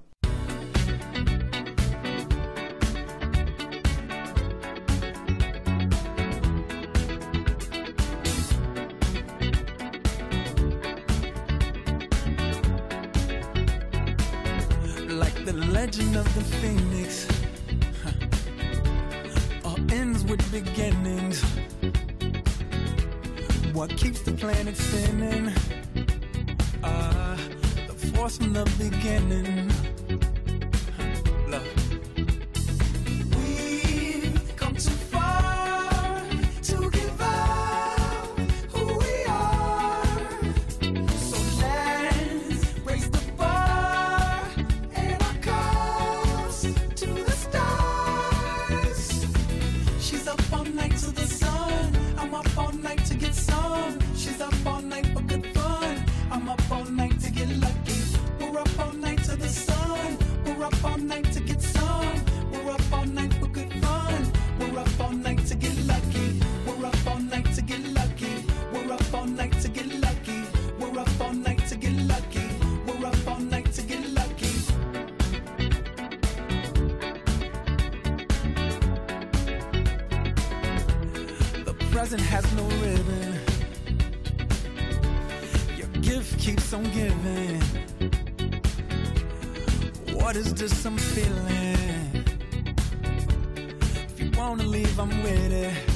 Wanna 94.49 94.65
leave, 94.65 94.99
I'm 94.99 95.23
with 95.23 95.53
it. 95.53 95.88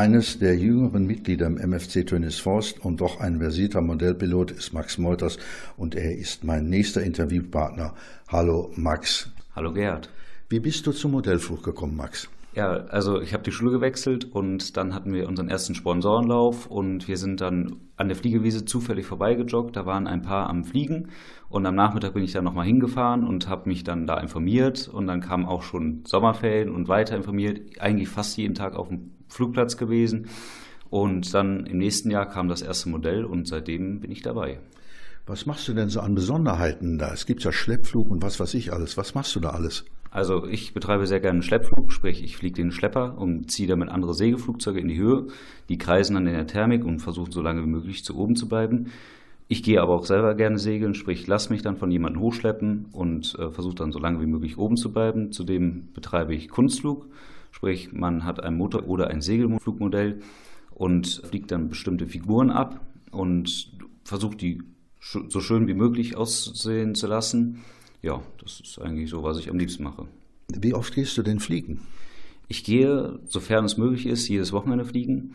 Eines 0.00 0.38
der 0.38 0.56
jüngeren 0.56 1.06
Mitglieder 1.06 1.46
im 1.46 1.58
MFC 1.58 2.06
Tönnies 2.06 2.38
Forst 2.38 2.82
und 2.82 3.02
doch 3.02 3.20
ein 3.20 3.38
versierter 3.38 3.82
Modellpilot 3.82 4.50
ist 4.50 4.72
Max 4.72 4.96
Molters 4.96 5.36
und 5.76 5.94
er 5.94 6.16
ist 6.16 6.42
mein 6.42 6.70
nächster 6.70 7.02
Interviewpartner. 7.02 7.92
Hallo 8.28 8.70
Max. 8.76 9.30
Hallo 9.54 9.74
Gerhard. 9.74 10.08
Wie 10.48 10.58
bist 10.58 10.86
du 10.86 10.92
zum 10.92 11.10
Modellflug 11.10 11.62
gekommen, 11.62 11.96
Max? 11.96 12.30
Ja, 12.54 12.86
also 12.86 13.20
ich 13.20 13.34
habe 13.34 13.42
die 13.42 13.52
Schule 13.52 13.72
gewechselt 13.72 14.24
und 14.24 14.78
dann 14.78 14.94
hatten 14.94 15.12
wir 15.12 15.28
unseren 15.28 15.50
ersten 15.50 15.74
Sponsorenlauf 15.74 16.66
und 16.66 17.06
wir 17.06 17.18
sind 17.18 17.42
dann 17.42 17.76
an 17.98 18.08
der 18.08 18.16
Fliegewiese 18.16 18.64
zufällig 18.64 19.04
vorbeigejoggt. 19.04 19.76
Da 19.76 19.84
waren 19.84 20.06
ein 20.06 20.22
paar 20.22 20.48
am 20.48 20.64
Fliegen 20.64 21.08
und 21.50 21.66
am 21.66 21.74
Nachmittag 21.74 22.14
bin 22.14 22.24
ich 22.24 22.32
dann 22.32 22.44
nochmal 22.44 22.64
hingefahren 22.64 23.22
und 23.22 23.50
habe 23.50 23.68
mich 23.68 23.84
dann 23.84 24.06
da 24.06 24.18
informiert 24.18 24.88
und 24.88 25.06
dann 25.06 25.20
kamen 25.20 25.44
auch 25.44 25.62
schon 25.62 26.04
Sommerferien 26.06 26.70
und 26.70 26.88
weiter 26.88 27.16
informiert. 27.16 27.78
Eigentlich 27.80 28.08
fast 28.08 28.38
jeden 28.38 28.54
Tag 28.54 28.74
auf 28.76 28.88
dem 28.88 29.19
Flugplatz 29.30 29.76
gewesen 29.76 30.28
und 30.90 31.32
dann 31.32 31.66
im 31.66 31.78
nächsten 31.78 32.10
Jahr 32.10 32.26
kam 32.26 32.48
das 32.48 32.62
erste 32.62 32.88
Modell 32.88 33.24
und 33.24 33.46
seitdem 33.48 34.00
bin 34.00 34.10
ich 34.10 34.22
dabei. 34.22 34.58
Was 35.26 35.46
machst 35.46 35.68
du 35.68 35.74
denn 35.74 35.88
so 35.88 36.00
an 36.00 36.14
Besonderheiten 36.14 36.98
da? 36.98 37.12
Es 37.12 37.26
gibt 37.26 37.44
ja 37.44 37.52
Schleppflug 37.52 38.10
und 38.10 38.22
was 38.22 38.40
weiß 38.40 38.54
ich 38.54 38.72
alles. 38.72 38.96
Was 38.96 39.14
machst 39.14 39.34
du 39.36 39.40
da 39.40 39.50
alles? 39.50 39.84
Also 40.10 40.44
ich 40.46 40.74
betreibe 40.74 41.06
sehr 41.06 41.20
gerne 41.20 41.36
einen 41.36 41.42
Schleppflug, 41.42 41.92
sprich 41.92 42.24
ich 42.24 42.36
fliege 42.36 42.56
den 42.56 42.72
Schlepper 42.72 43.16
und 43.16 43.50
ziehe 43.50 43.68
damit 43.68 43.90
andere 43.90 44.14
Segelflugzeuge 44.14 44.80
in 44.80 44.88
die 44.88 44.98
Höhe. 44.98 45.28
Die 45.68 45.78
kreisen 45.78 46.14
dann 46.14 46.26
in 46.26 46.34
der 46.34 46.48
Thermik 46.48 46.84
und 46.84 46.98
versuchen 46.98 47.30
so 47.30 47.42
lange 47.42 47.62
wie 47.62 47.68
möglich 47.68 48.04
zu 48.04 48.18
oben 48.18 48.34
zu 48.34 48.48
bleiben. 48.48 48.90
Ich 49.46 49.62
gehe 49.62 49.80
aber 49.80 49.94
auch 49.94 50.04
selber 50.04 50.34
gerne 50.34 50.58
segeln, 50.58 50.94
sprich 50.94 51.26
lass 51.26 51.50
mich 51.50 51.62
dann 51.62 51.76
von 51.76 51.90
jemandem 51.90 52.22
hochschleppen 52.22 52.86
und 52.92 53.36
äh, 53.38 53.50
versuche 53.50 53.74
dann 53.74 53.92
so 53.92 53.98
lange 53.98 54.20
wie 54.20 54.26
möglich 54.26 54.58
oben 54.58 54.76
zu 54.76 54.92
bleiben. 54.92 55.32
Zudem 55.32 55.88
betreibe 55.92 56.34
ich 56.34 56.48
Kunstflug, 56.48 57.06
sprich 57.50 57.92
man 57.92 58.24
hat 58.24 58.42
ein 58.42 58.56
Motor- 58.56 58.86
oder 58.86 59.08
ein 59.08 59.20
Segelflugmodell 59.20 60.20
und 60.70 61.22
fliegt 61.24 61.50
dann 61.50 61.68
bestimmte 61.68 62.06
Figuren 62.06 62.50
ab 62.50 62.80
und 63.10 63.72
versucht 64.04 64.40
die 64.40 64.62
so 65.00 65.40
schön 65.40 65.66
wie 65.66 65.74
möglich 65.74 66.16
aussehen 66.16 66.94
zu 66.94 67.06
lassen. 67.06 67.62
Ja, 68.02 68.22
das 68.38 68.60
ist 68.60 68.78
eigentlich 68.80 69.10
so, 69.10 69.22
was 69.22 69.38
ich 69.38 69.50
am 69.50 69.58
liebsten 69.58 69.82
mache. 69.82 70.06
Wie 70.48 70.74
oft 70.74 70.94
gehst 70.94 71.16
du 71.16 71.22
denn 71.22 71.40
fliegen? 71.40 71.80
Ich 72.48 72.64
gehe, 72.64 73.20
sofern 73.26 73.64
es 73.64 73.76
möglich 73.76 74.06
ist, 74.06 74.28
jedes 74.28 74.52
Wochenende 74.52 74.84
fliegen 74.84 75.34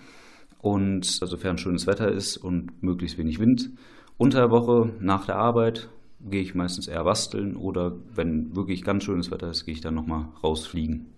und 0.60 1.06
sofern 1.06 1.58
schönes 1.58 1.88
Wetter 1.88 2.12
ist 2.12 2.38
und 2.38 2.84
möglichst 2.84 3.17
wenig 3.17 3.39
Wind. 3.39 3.71
Unter 4.17 4.39
der 4.39 4.51
Woche 4.51 4.91
nach 4.99 5.25
der 5.25 5.38
Arbeit 5.38 5.89
gehe 6.19 6.41
ich 6.41 6.56
meistens 6.56 6.88
eher 6.88 7.04
basteln 7.04 7.56
oder 7.56 7.95
wenn 8.13 8.56
wirklich 8.56 8.84
ganz 8.84 9.04
schönes 9.04 9.32
Wetter 9.32 9.49
ist, 9.49 9.65
gehe 9.65 9.73
ich 9.73 9.82
dann 9.82 9.93
nochmal 9.93 10.28
rausfliegen. 10.43 11.14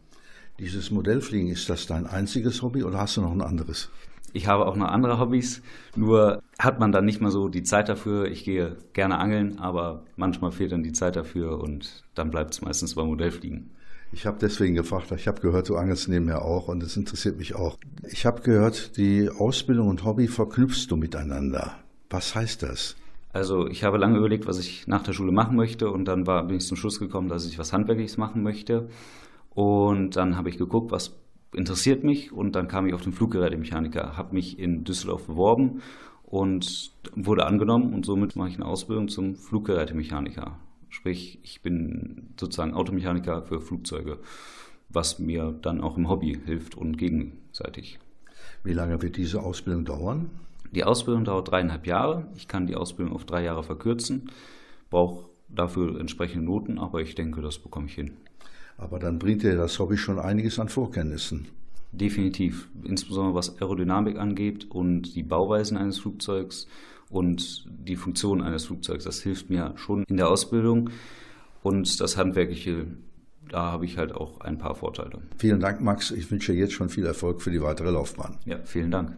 Dieses 0.59 0.89
Modellfliegen, 0.89 1.49
ist 1.49 1.69
das 1.69 1.85
dein 1.85 2.07
einziges 2.07 2.63
Hobby 2.63 2.83
oder 2.83 2.97
hast 2.97 3.15
du 3.15 3.21
noch 3.21 3.31
ein 3.31 3.41
anderes? 3.41 3.89
Ich 4.33 4.47
habe 4.47 4.65
auch 4.65 4.75
noch 4.75 4.87
andere 4.87 5.19
Hobbys, 5.19 5.61
nur 5.95 6.41
hat 6.57 6.79
man 6.79 6.91
dann 6.91 7.05
nicht 7.05 7.21
mehr 7.21 7.29
so 7.29 7.47
die 7.47 7.63
Zeit 7.63 7.89
dafür. 7.89 8.25
Ich 8.25 8.43
gehe 8.43 8.75
gerne 8.93 9.19
angeln, 9.19 9.59
aber 9.59 10.03
manchmal 10.15 10.51
fehlt 10.51 10.71
dann 10.71 10.83
die 10.83 10.93
Zeit 10.93 11.15
dafür 11.15 11.59
und 11.59 12.03
dann 12.15 12.31
bleibt 12.31 12.53
es 12.53 12.61
meistens 12.61 12.95
beim 12.95 13.07
Modellfliegen. 13.07 13.69
Ich 14.11 14.25
habe 14.25 14.37
deswegen 14.41 14.73
gefragt, 14.73 15.11
ich 15.11 15.27
habe 15.27 15.41
gehört, 15.41 15.69
du 15.69 15.75
angelst 15.75 16.07
nebenher 16.07 16.41
auch 16.41 16.69
und 16.69 16.81
das 16.81 16.97
interessiert 16.97 17.37
mich 17.37 17.55
auch. 17.55 17.77
Ich 18.09 18.25
habe 18.25 18.41
gehört, 18.41 18.97
die 18.97 19.29
Ausbildung 19.29 19.89
und 19.89 20.05
Hobby 20.05 20.27
verknüpfst 20.27 20.87
du 20.89 20.95
miteinander. 20.95 21.75
Was 22.09 22.33
heißt 22.33 22.63
das? 22.63 22.95
Also 23.31 23.67
ich 23.67 23.83
habe 23.83 23.97
lange 23.97 24.17
überlegt, 24.17 24.47
was 24.47 24.57
ich 24.57 24.87
nach 24.87 25.03
der 25.03 25.13
Schule 25.13 25.31
machen 25.31 25.55
möchte 25.55 25.91
und 25.91 26.05
dann 26.05 26.25
war, 26.25 26.43
bin 26.47 26.57
ich 26.57 26.65
zum 26.65 26.77
Schluss 26.77 26.99
gekommen, 26.99 27.27
dass 27.27 27.45
ich 27.45 27.59
was 27.59 27.73
Handwerkliches 27.73 28.17
machen 28.17 28.41
möchte. 28.41 28.89
Und 29.57 30.15
dann 30.15 30.37
habe 30.37 30.49
ich 30.49 30.59
geguckt, 30.59 30.91
was 30.91 31.17
interessiert 31.51 32.03
mich 32.03 32.31
und 32.31 32.51
dann 32.55 32.67
kam 32.67 32.85
ich 32.85 32.93
auf 32.93 33.01
den 33.01 33.11
Fluggerätemechaniker, 33.11 34.15
habe 34.15 34.35
mich 34.35 34.59
in 34.59 34.83
Düsseldorf 34.83 35.25
beworben 35.25 35.81
und 36.21 36.91
wurde 37.15 37.47
angenommen 37.47 37.95
und 37.95 38.05
somit 38.05 38.35
mache 38.35 38.49
ich 38.49 38.55
eine 38.57 38.67
Ausbildung 38.67 39.07
zum 39.07 39.35
Fluggerätemechaniker. 39.35 40.59
Sprich, 40.89 41.39
ich 41.41 41.63
bin 41.63 42.35
sozusagen 42.39 42.75
Automechaniker 42.75 43.41
für 43.41 43.59
Flugzeuge, 43.59 44.19
was 44.89 45.17
mir 45.17 45.57
dann 45.59 45.81
auch 45.81 45.97
im 45.97 46.07
Hobby 46.07 46.39
hilft 46.45 46.75
und 46.75 46.95
gegenseitig. 46.95 47.97
Wie 48.63 48.73
lange 48.73 49.01
wird 49.01 49.17
diese 49.17 49.41
Ausbildung 49.41 49.85
dauern? 49.85 50.29
Die 50.71 50.83
Ausbildung 50.83 51.23
dauert 51.23 51.49
dreieinhalb 51.49 51.87
Jahre. 51.87 52.27
Ich 52.35 52.47
kann 52.47 52.67
die 52.67 52.75
Ausbildung 52.75 53.15
auf 53.15 53.25
drei 53.25 53.43
Jahre 53.43 53.63
verkürzen, 53.63 54.29
brauche 54.91 55.31
dafür 55.49 55.99
entsprechende 55.99 56.45
Noten, 56.45 56.77
aber 56.77 57.01
ich 57.01 57.15
denke, 57.15 57.41
das 57.41 57.57
bekomme 57.57 57.87
ich 57.87 57.95
hin. 57.95 58.17
Aber 58.77 58.99
dann 58.99 59.19
bringt 59.19 59.43
dir 59.43 59.55
das 59.55 59.79
Hobby 59.79 59.97
schon 59.97 60.19
einiges 60.19 60.59
an 60.59 60.69
Vorkenntnissen. 60.69 61.47
Definitiv, 61.91 62.69
insbesondere 62.83 63.33
was 63.33 63.59
Aerodynamik 63.59 64.17
angeht 64.17 64.69
und 64.69 65.15
die 65.15 65.23
Bauweisen 65.23 65.77
eines 65.77 65.99
Flugzeugs 65.99 66.67
und 67.09 67.65
die 67.67 67.95
Funktion 67.95 68.41
eines 68.41 68.65
Flugzeugs. 68.65 69.05
Das 69.05 69.21
hilft 69.21 69.49
mir 69.49 69.73
schon 69.77 70.03
in 70.07 70.17
der 70.17 70.29
Ausbildung 70.29 70.89
und 71.63 71.99
das 71.99 72.17
Handwerkliche, 72.17 72.87
da 73.49 73.71
habe 73.71 73.85
ich 73.85 73.97
halt 73.97 74.13
auch 74.13 74.41
ein 74.41 74.57
paar 74.57 74.75
Vorteile. 74.75 75.21
Vielen 75.37 75.59
Dank, 75.59 75.81
Max. 75.81 76.11
Ich 76.11 76.29
wünsche 76.29 76.51
dir 76.51 76.59
jetzt 76.59 76.73
schon 76.73 76.89
viel 76.89 77.05
Erfolg 77.05 77.41
für 77.41 77.51
die 77.51 77.61
weitere 77.61 77.89
Laufbahn. 77.89 78.37
Ja, 78.45 78.59
vielen 78.63 78.91
Dank. 78.91 79.17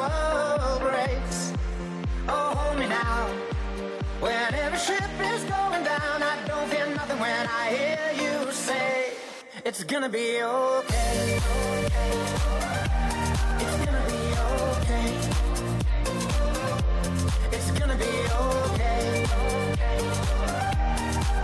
world 0.00 0.80
breaks. 0.80 1.52
Oh, 2.28 2.54
hold 2.58 2.78
me 2.78 2.86
now. 2.88 3.26
When 4.20 4.54
every 4.54 4.78
ship 4.78 5.10
is 5.32 5.42
going 5.44 5.84
down, 5.84 6.22
I 6.22 6.34
don't 6.46 6.68
fear 6.70 6.86
nothing 6.94 7.18
when 7.18 7.46
I 7.62 7.64
hear 7.76 8.06
you 8.22 8.52
say, 8.52 9.12
It's 9.64 9.84
gonna 9.84 10.08
be 10.08 10.42
okay. 10.42 11.40
okay. 11.52 12.12
It's 13.62 13.76
gonna 13.84 14.04
be 14.10 14.22
okay. 14.48 15.08
It's 17.56 17.70
gonna 17.78 17.98
be 18.04 18.12
okay. 18.44 19.04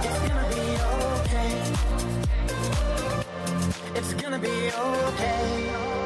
It's 0.07 0.21
gonna 0.29 0.47
be 0.55 0.65
okay. 0.95 1.53
It's 3.99 4.13
gonna 4.15 4.39
be 4.39 4.57
okay 4.73 6.06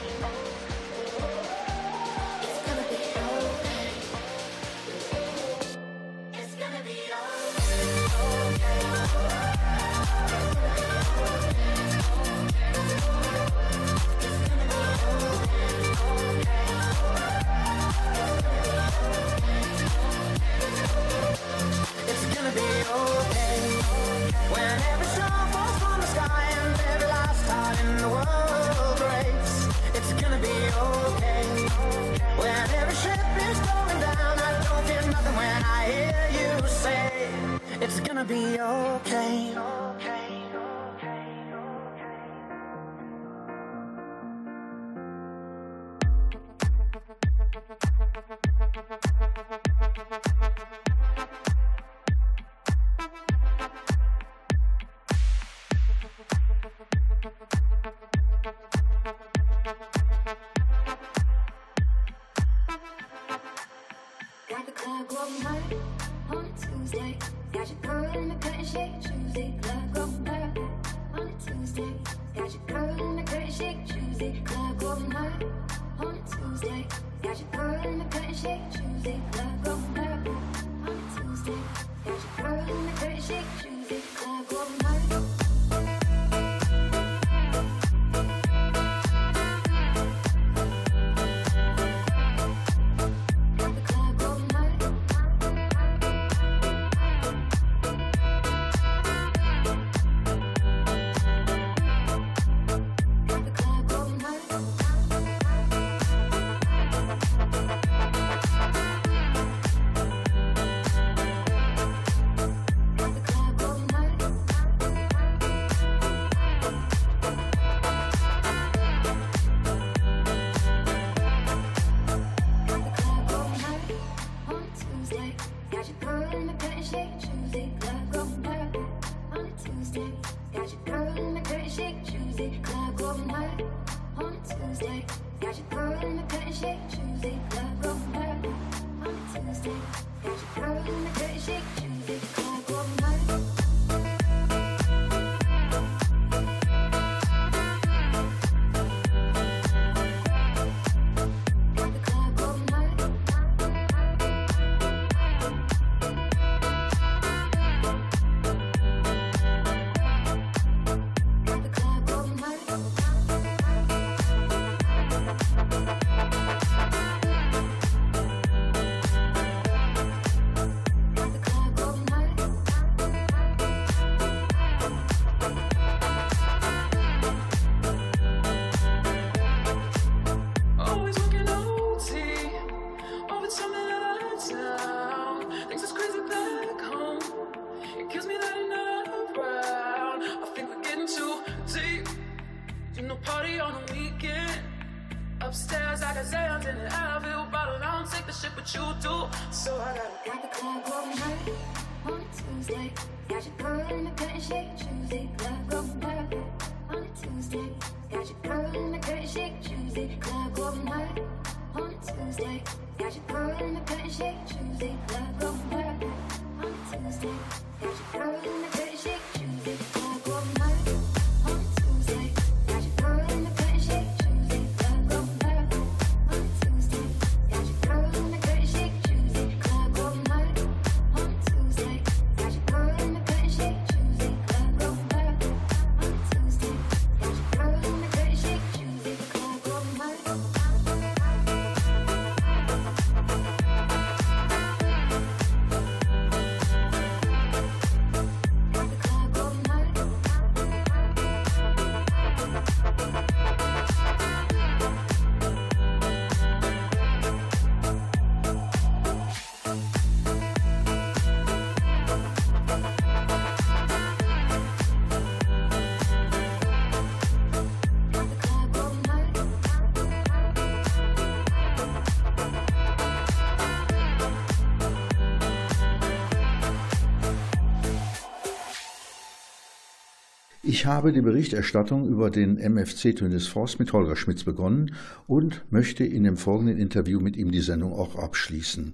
Ich 280.81 280.87
habe 280.87 281.13
die 281.13 281.21
Berichterstattung 281.21 282.07
über 282.07 282.31
den 282.31 282.57
MFC 282.57 283.15
Tunis 283.15 283.45
Forst 283.45 283.77
mit 283.77 283.93
Holger 283.93 284.15
Schmitz 284.15 284.43
begonnen 284.43 284.95
und 285.27 285.61
möchte 285.69 286.03
in 286.03 286.23
dem 286.23 286.37
folgenden 286.37 286.79
Interview 286.79 287.19
mit 287.19 287.37
ihm 287.37 287.51
die 287.51 287.59
Sendung 287.59 287.93
auch 287.93 288.15
abschließen. 288.15 288.93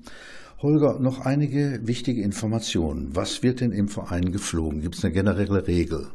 Holger, 0.61 0.99
noch 0.99 1.21
einige 1.21 1.79
wichtige 1.83 2.23
Informationen. 2.23 3.15
Was 3.15 3.41
wird 3.41 3.61
denn 3.61 3.71
im 3.71 3.87
Verein 3.87 4.33
geflogen? 4.33 4.81
Gibt 4.81 4.95
es 4.95 5.05
eine 5.05 5.13
generelle 5.13 5.65
Regel? 5.65 6.07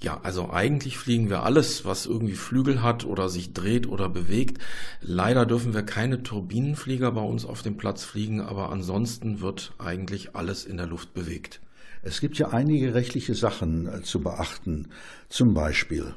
Ja, 0.00 0.20
also 0.22 0.50
eigentlich 0.50 0.96
fliegen 0.96 1.28
wir 1.28 1.42
alles, 1.42 1.84
was 1.84 2.06
irgendwie 2.06 2.34
Flügel 2.34 2.80
hat 2.80 3.04
oder 3.04 3.28
sich 3.28 3.52
dreht 3.52 3.88
oder 3.88 4.08
bewegt. 4.08 4.62
Leider 5.00 5.44
dürfen 5.44 5.74
wir 5.74 5.82
keine 5.82 6.22
Turbinenflieger 6.22 7.10
bei 7.10 7.22
uns 7.22 7.44
auf 7.44 7.62
dem 7.62 7.76
Platz 7.76 8.04
fliegen, 8.04 8.40
aber 8.40 8.70
ansonsten 8.70 9.40
wird 9.40 9.72
eigentlich 9.78 10.36
alles 10.36 10.66
in 10.66 10.76
der 10.76 10.86
Luft 10.86 11.14
bewegt. 11.14 11.60
Es 12.02 12.20
gibt 12.20 12.38
ja 12.38 12.48
einige 12.48 12.94
rechtliche 12.94 13.34
Sachen 13.34 13.86
äh, 13.86 14.02
zu 14.02 14.20
beachten. 14.20 14.88
Zum 15.28 15.54
Beispiel. 15.54 16.14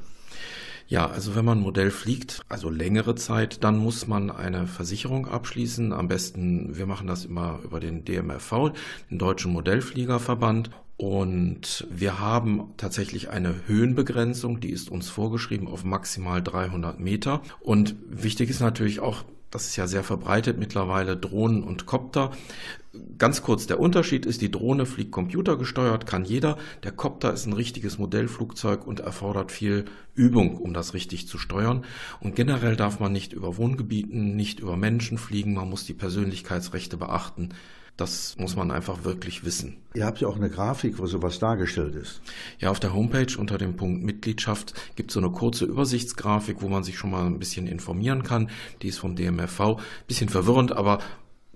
Ja, 0.86 1.06
also 1.06 1.34
wenn 1.34 1.44
man 1.44 1.58
ein 1.58 1.62
Modell 1.62 1.90
fliegt, 1.90 2.42
also 2.48 2.68
längere 2.68 3.14
Zeit, 3.14 3.64
dann 3.64 3.78
muss 3.78 4.06
man 4.06 4.30
eine 4.30 4.66
Versicherung 4.66 5.26
abschließen. 5.26 5.92
Am 5.92 6.08
besten, 6.08 6.76
wir 6.76 6.86
machen 6.86 7.06
das 7.06 7.24
immer 7.24 7.60
über 7.64 7.80
den 7.80 8.04
DMRV, 8.04 8.72
den 9.10 9.18
Deutschen 9.18 9.52
Modellfliegerverband. 9.52 10.70
Und 10.96 11.86
wir 11.90 12.20
haben 12.20 12.74
tatsächlich 12.76 13.30
eine 13.30 13.54
Höhenbegrenzung, 13.66 14.60
die 14.60 14.70
ist 14.70 14.90
uns 14.90 15.08
vorgeschrieben 15.08 15.66
auf 15.66 15.84
maximal 15.84 16.42
300 16.42 17.00
Meter. 17.00 17.42
Und 17.60 17.96
wichtig 18.08 18.50
ist 18.50 18.60
natürlich 18.60 19.00
auch, 19.00 19.24
das 19.50 19.66
ist 19.66 19.76
ja 19.76 19.86
sehr 19.86 20.04
verbreitet 20.04 20.58
mittlerweile, 20.58 21.16
Drohnen 21.16 21.64
und 21.64 21.86
Kopter. 21.86 22.30
Ganz 23.18 23.42
kurz, 23.42 23.66
der 23.66 23.80
Unterschied 23.80 24.26
ist, 24.26 24.40
die 24.40 24.50
Drohne 24.50 24.86
fliegt 24.86 25.10
computergesteuert, 25.10 26.06
kann 26.06 26.24
jeder. 26.24 26.58
Der 26.82 26.92
Copter 26.92 27.32
ist 27.32 27.46
ein 27.46 27.52
richtiges 27.52 27.98
Modellflugzeug 27.98 28.86
und 28.86 29.00
erfordert 29.00 29.50
viel 29.50 29.86
Übung, 30.14 30.56
um 30.58 30.74
das 30.74 30.94
richtig 30.94 31.26
zu 31.26 31.38
steuern. 31.38 31.84
Und 32.20 32.36
generell 32.36 32.76
darf 32.76 33.00
man 33.00 33.12
nicht 33.12 33.32
über 33.32 33.56
Wohngebieten, 33.56 34.36
nicht 34.36 34.60
über 34.60 34.76
Menschen 34.76 35.18
fliegen, 35.18 35.54
man 35.54 35.70
muss 35.70 35.84
die 35.84 35.94
Persönlichkeitsrechte 35.94 36.96
beachten. 36.96 37.50
Das 37.96 38.36
muss 38.38 38.56
man 38.56 38.72
einfach 38.72 39.04
wirklich 39.04 39.44
wissen. 39.44 39.76
Ihr 39.94 40.04
habt 40.04 40.20
ja 40.20 40.26
auch 40.26 40.34
eine 40.34 40.50
Grafik, 40.50 40.98
wo 40.98 41.06
sowas 41.06 41.38
dargestellt 41.38 41.94
ist. 41.94 42.22
Ja, 42.58 42.70
auf 42.70 42.80
der 42.80 42.92
Homepage 42.92 43.38
unter 43.38 43.56
dem 43.56 43.76
Punkt 43.76 44.02
Mitgliedschaft 44.02 44.74
gibt 44.96 45.10
es 45.10 45.14
so 45.14 45.20
eine 45.20 45.30
kurze 45.30 45.64
Übersichtsgrafik, 45.64 46.60
wo 46.60 46.68
man 46.68 46.82
sich 46.82 46.98
schon 46.98 47.12
mal 47.12 47.24
ein 47.24 47.38
bisschen 47.38 47.68
informieren 47.68 48.24
kann. 48.24 48.50
Die 48.82 48.88
ist 48.88 48.98
vom 48.98 49.14
DMFV. 49.14 49.80
Bisschen 50.08 50.28
verwirrend, 50.28 50.72
aber 50.72 50.98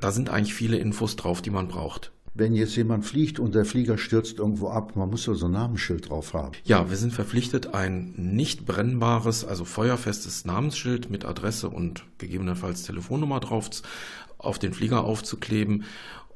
da 0.01 0.13
sind 0.13 0.31
eigentlich 0.31 0.55
viele 0.55 0.79
Infos 0.79 1.17
drauf, 1.17 1.43
die 1.43 1.51
man 1.51 1.69
braucht. 1.69 2.13
Wenn 2.35 2.55
jetzt 2.55 2.77
jemand 2.77 3.05
fliegt 3.05 3.41
und 3.41 3.55
der 3.55 3.65
Flieger 3.65 3.99
stürzt 3.99 4.39
irgendwo 4.39 4.69
ab, 4.69 4.95
man 4.95 5.11
muss 5.11 5.25
so 5.25 5.33
also 5.33 5.47
ein 5.47 5.53
Namensschild 5.53 6.09
drauf 6.09 6.35
haben. 6.35 6.53
Ja, 6.65 6.89
wir 6.89 6.97
sind 6.97 7.13
verpflichtet, 7.13 7.75
ein 7.75 8.13
nicht 8.17 8.65
brennbares, 8.65 9.45
also 9.45 9.65
feuerfestes 9.65 10.45
Namensschild 10.45 11.11
mit 11.11 11.25
Adresse 11.25 11.69
und 11.69 12.05
gegebenenfalls 12.19 12.85
Telefonnummer 12.85 13.41
drauf 13.41 13.71
auf 14.39 14.61
den 14.61 14.73
Flieger 14.73 15.03
aufzukleben. 15.03 15.85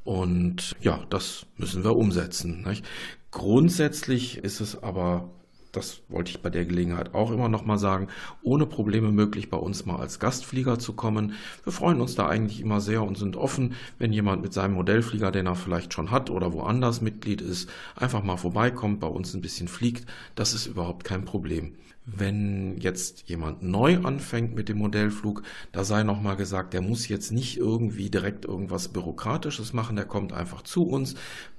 Und 0.03 0.75
ja, 0.81 0.99
das 1.09 1.45
müssen 1.55 1.85
wir 1.85 1.95
umsetzen. 1.95 2.63
Nicht? 2.67 2.83
Grundsätzlich 3.31 4.39
ist 4.39 4.59
es 4.59 4.83
aber 4.83 5.29
das 5.73 6.01
wollte 6.07 6.29
ich 6.29 6.41
bei 6.41 6.49
der 6.49 6.65
Gelegenheit 6.65 7.13
auch 7.13 7.31
immer 7.31 7.49
nochmal 7.49 7.79
sagen, 7.79 8.07
ohne 8.43 8.65
Probleme 8.65 9.11
möglich, 9.11 9.49
bei 9.49 9.57
uns 9.57 9.85
mal 9.85 9.97
als 9.97 10.19
Gastflieger 10.19 10.79
zu 10.79 10.93
kommen. 10.93 11.33
Wir 11.63 11.73
freuen 11.73 11.99
uns 11.99 12.15
da 12.15 12.27
eigentlich 12.27 12.61
immer 12.61 12.79
sehr 12.79 13.03
und 13.03 13.17
sind 13.17 13.35
offen, 13.35 13.73
wenn 13.97 14.13
jemand 14.13 14.43
mit 14.43 14.53
seinem 14.53 14.75
Modellflieger, 14.75 15.31
den 15.31 15.47
er 15.47 15.55
vielleicht 15.55 15.93
schon 15.93 16.11
hat 16.11 16.29
oder 16.29 16.53
woanders 16.53 17.01
Mitglied 17.01 17.41
ist, 17.41 17.69
einfach 17.95 18.23
mal 18.23 18.37
vorbeikommt, 18.37 18.99
bei 18.99 19.07
uns 19.07 19.33
ein 19.33 19.41
bisschen 19.41 19.67
fliegt. 19.67 20.05
Das 20.35 20.53
ist 20.53 20.67
überhaupt 20.67 21.03
kein 21.03 21.25
Problem. 21.25 21.73
Wenn 22.05 22.77
jetzt 22.79 23.29
jemand 23.29 23.63
neu 23.63 23.99
anfängt 23.99 24.53
mit 24.53 24.67
dem 24.67 24.77
Modellflug, 24.77 25.41
da 25.71 25.85
sei 25.85 26.03
nochmal 26.03 26.35
gesagt, 26.35 26.73
der 26.73 26.81
muss 26.81 27.07
jetzt 27.07 27.31
nicht 27.31 27.57
irgendwie 27.57 28.09
direkt 28.09 28.43
irgendwas 28.43 28.89
Bürokratisches 28.89 29.71
machen, 29.71 29.95
der 29.95 30.05
kommt 30.05 30.33
einfach 30.33 30.63
zu 30.63 30.83
uns 30.83 31.15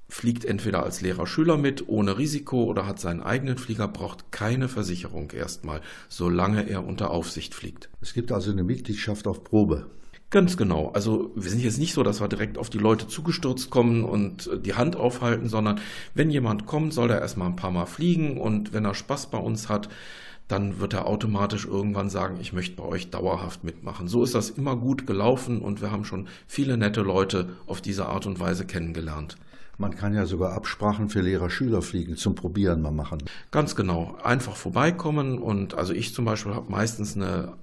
fliegt 0.09 0.44
entweder 0.44 0.82
als 0.82 1.00
Lehrer-Schüler 1.00 1.57
mit, 1.57 1.88
ohne 1.88 2.18
Risiko 2.18 2.64
oder 2.64 2.86
hat 2.86 3.00
seinen 3.00 3.22
eigenen 3.22 3.59
Flieger, 3.59 3.88
braucht 3.88 4.32
keine 4.32 4.68
Versicherung 4.68 5.30
erstmal, 5.30 5.80
solange 6.09 6.68
er 6.68 6.86
unter 6.86 7.11
Aufsicht 7.11 7.55
fliegt. 7.55 7.88
Es 8.00 8.14
gibt 8.14 8.30
also 8.30 8.50
eine 8.50 8.64
Mitgliedschaft 8.64 9.26
auf 9.26 9.44
Probe. 9.44 9.86
Ganz 10.30 10.57
genau. 10.57 10.88
Also 10.88 11.30
wir 11.36 11.48
sind 11.48 11.62
jetzt 11.62 11.78
nicht 11.78 11.94
so, 11.94 12.02
dass 12.02 12.20
wir 12.20 12.26
direkt 12.26 12.59
auf 12.59 12.68
die 12.68 12.78
Leute 12.78 13.07
zugestürzt 13.07 13.70
kommen 13.70 14.05
und 14.05 14.48
äh, 14.48 14.59
die 14.59 14.74
Hand 14.74 14.96
aufhalten, 14.96 15.48
sondern 15.48 15.80
wenn 16.14 16.28
jemand 16.28 16.66
kommt, 16.66 16.92
soll 16.92 17.11
er 17.11 17.20
erstmal 17.20 17.48
ein 17.48 17.57
paar 17.57 17.70
Mal 17.70 17.86
fliegen 17.86 18.40
und 18.40 18.72
wenn 18.72 18.84
er 18.84 18.94
Spaß 18.94 19.30
bei 19.30 19.38
uns 19.38 19.68
hat, 19.68 19.88
dann 20.49 20.78
wird 20.78 20.92
er 20.92 21.07
automatisch 21.07 21.64
irgendwann 21.64 22.11
sagen, 22.11 22.38
ich 22.40 22.53
möchte 22.53 22.76
bei 22.76 22.84
euch 22.84 23.11
dauerhaft 23.11 23.64
mitmachen. 23.64 24.09
So 24.09 24.22
ist 24.22 24.34
das 24.34 24.51
immer 24.51 24.76
gut 24.76 25.07
gelaufen 25.07 25.61
und 25.61 25.80
wir 25.80 25.90
haben 25.90 26.05
schon 26.05 26.28
viele 26.47 26.76
nette 26.76 27.01
Leute 27.01 27.51
auf 27.66 27.80
diese 27.80 28.07
Art 28.07 28.26
und 28.26 28.40
Weise 28.40 28.66
kennengelernt. 28.66 29.36
Man 29.78 29.97
kann 29.97 30.14
ja 30.14 30.26
sogar 30.26 30.53
Absprachen 30.53 31.09
für 31.09 31.20
Lehrer-Schüler 31.20 31.82
fliegen 31.82 32.16
zum 32.16 32.34
Probieren 32.34 32.80
mal 32.80 32.92
machen. 32.92 33.18
Ganz 33.51 33.74
genau. 33.74 34.16
Einfach 34.22 34.55
vorbeikommen 34.55 35.38
und 35.38 35.74
also 35.74 35.92
ich 35.92 36.14
zum 36.14 36.24
Beispiel 36.24 36.55
habe 36.55 36.70
meistens 36.70 37.16
eine 37.16 37.55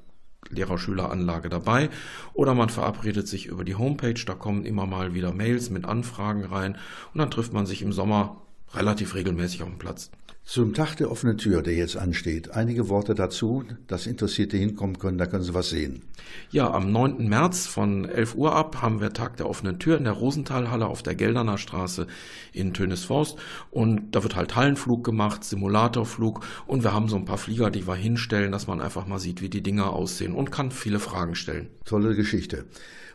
Lehrer-Schüler-Anlage 0.50 1.50
dabei 1.50 1.90
oder 2.34 2.54
man 2.54 2.70
verabredet 2.70 3.28
sich 3.28 3.46
über 3.46 3.64
die 3.64 3.76
Homepage, 3.76 4.22
da 4.26 4.34
kommen 4.34 4.66
immer 4.66 4.86
mal 4.86 5.14
wieder 5.14 5.34
Mails 5.34 5.70
mit 5.70 5.86
Anfragen 5.86 6.44
rein 6.44 6.78
und 7.14 7.20
dann 7.20 7.32
trifft 7.32 7.54
man 7.54 7.66
sich 7.66 7.82
im 7.82 7.94
Sommer 7.94 8.42
relativ 8.74 9.16
regelmäßig 9.16 9.64
auf 9.64 9.70
dem 9.70 9.78
Platz. 9.78 10.12
Zum 10.44 10.74
Tag 10.74 10.96
der 10.96 11.12
offenen 11.12 11.38
Tür, 11.38 11.62
der 11.62 11.76
jetzt 11.76 11.96
ansteht, 11.96 12.52
einige 12.52 12.90
Worte 12.90 13.14
dazu, 13.14 13.64
dass 13.88 14.08
Interessierte 14.08 14.58
hinkommen 14.58 14.98
können, 14.98 15.18
da 15.18 15.26
können 15.26 15.44
Sie 15.44 15.54
was 15.54 15.70
sehen. 15.70 16.02
Ja, 16.50 16.72
am 16.72 16.92
9. 16.92 17.30
März 17.30 17.68
von 17.68 18.06
11 18.06 18.36
Uhr 18.36 18.54
ab 18.54 18.82
haben 18.82 19.00
wir 19.00 19.14
Tag 19.14 19.38
der 19.38 19.48
offenen 19.48 19.80
Tür 19.80 19.98
in 19.98 20.04
der 20.04 20.14
Rosenthalhalle 20.14 20.88
auf 20.88 21.04
der 21.04 21.16
Gelderner 21.16 21.58
Straße 21.58 22.08
in 22.52 22.74
Tönisforst 22.74 23.38
und 23.70 24.14
da 24.16 24.24
wird 24.24 24.36
halt 24.36 24.56
Hallenflug 24.56 25.06
gemacht, 25.06 25.44
Simulatorflug 25.44 26.44
und 26.66 26.84
wir 26.84 26.92
haben 26.92 27.08
so 27.08 27.16
ein 27.16 27.26
paar 27.26 27.38
Flieger, 27.38 27.70
die 27.70 27.88
wir 27.88 27.96
hinstellen, 27.96 28.52
dass 28.52 28.68
man 28.68 28.82
einfach 28.82 29.08
mal 29.08 29.20
sieht, 29.20 29.42
wie 29.42 29.50
die 29.50 29.64
Dinger 29.64 29.94
aussehen 29.94 30.34
und 30.34 30.52
kann 30.52 30.72
viele 30.72 31.00
Fragen 31.00 31.36
stellen. 31.36 31.70
Tolle 31.86 32.16
Geschichte. 32.16 32.66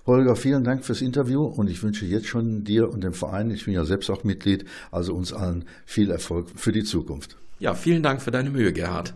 Holger, 0.06 0.36
vielen 0.36 0.62
Dank 0.62 0.84
fürs 0.84 1.02
Interview 1.02 1.44
und 1.44 1.68
ich 1.68 1.82
wünsche 1.82 2.06
jetzt 2.06 2.28
schon 2.28 2.62
dir 2.62 2.90
und 2.90 3.02
dem 3.02 3.12
Verein, 3.12 3.50
ich 3.50 3.64
bin 3.64 3.74
ja 3.74 3.84
selbst 3.84 4.08
auch 4.08 4.22
Mitglied, 4.22 4.64
also 4.92 5.14
uns 5.14 5.32
allen 5.32 5.64
viel 5.84 6.12
Erfolg 6.12 6.48
für 6.54 6.70
die 6.70 6.84
Zukunft. 6.84 7.36
Ja, 7.58 7.74
vielen 7.74 8.04
Dank 8.04 8.22
für 8.22 8.30
deine 8.30 8.50
Mühe, 8.50 8.72
Gerhard. 8.72 9.14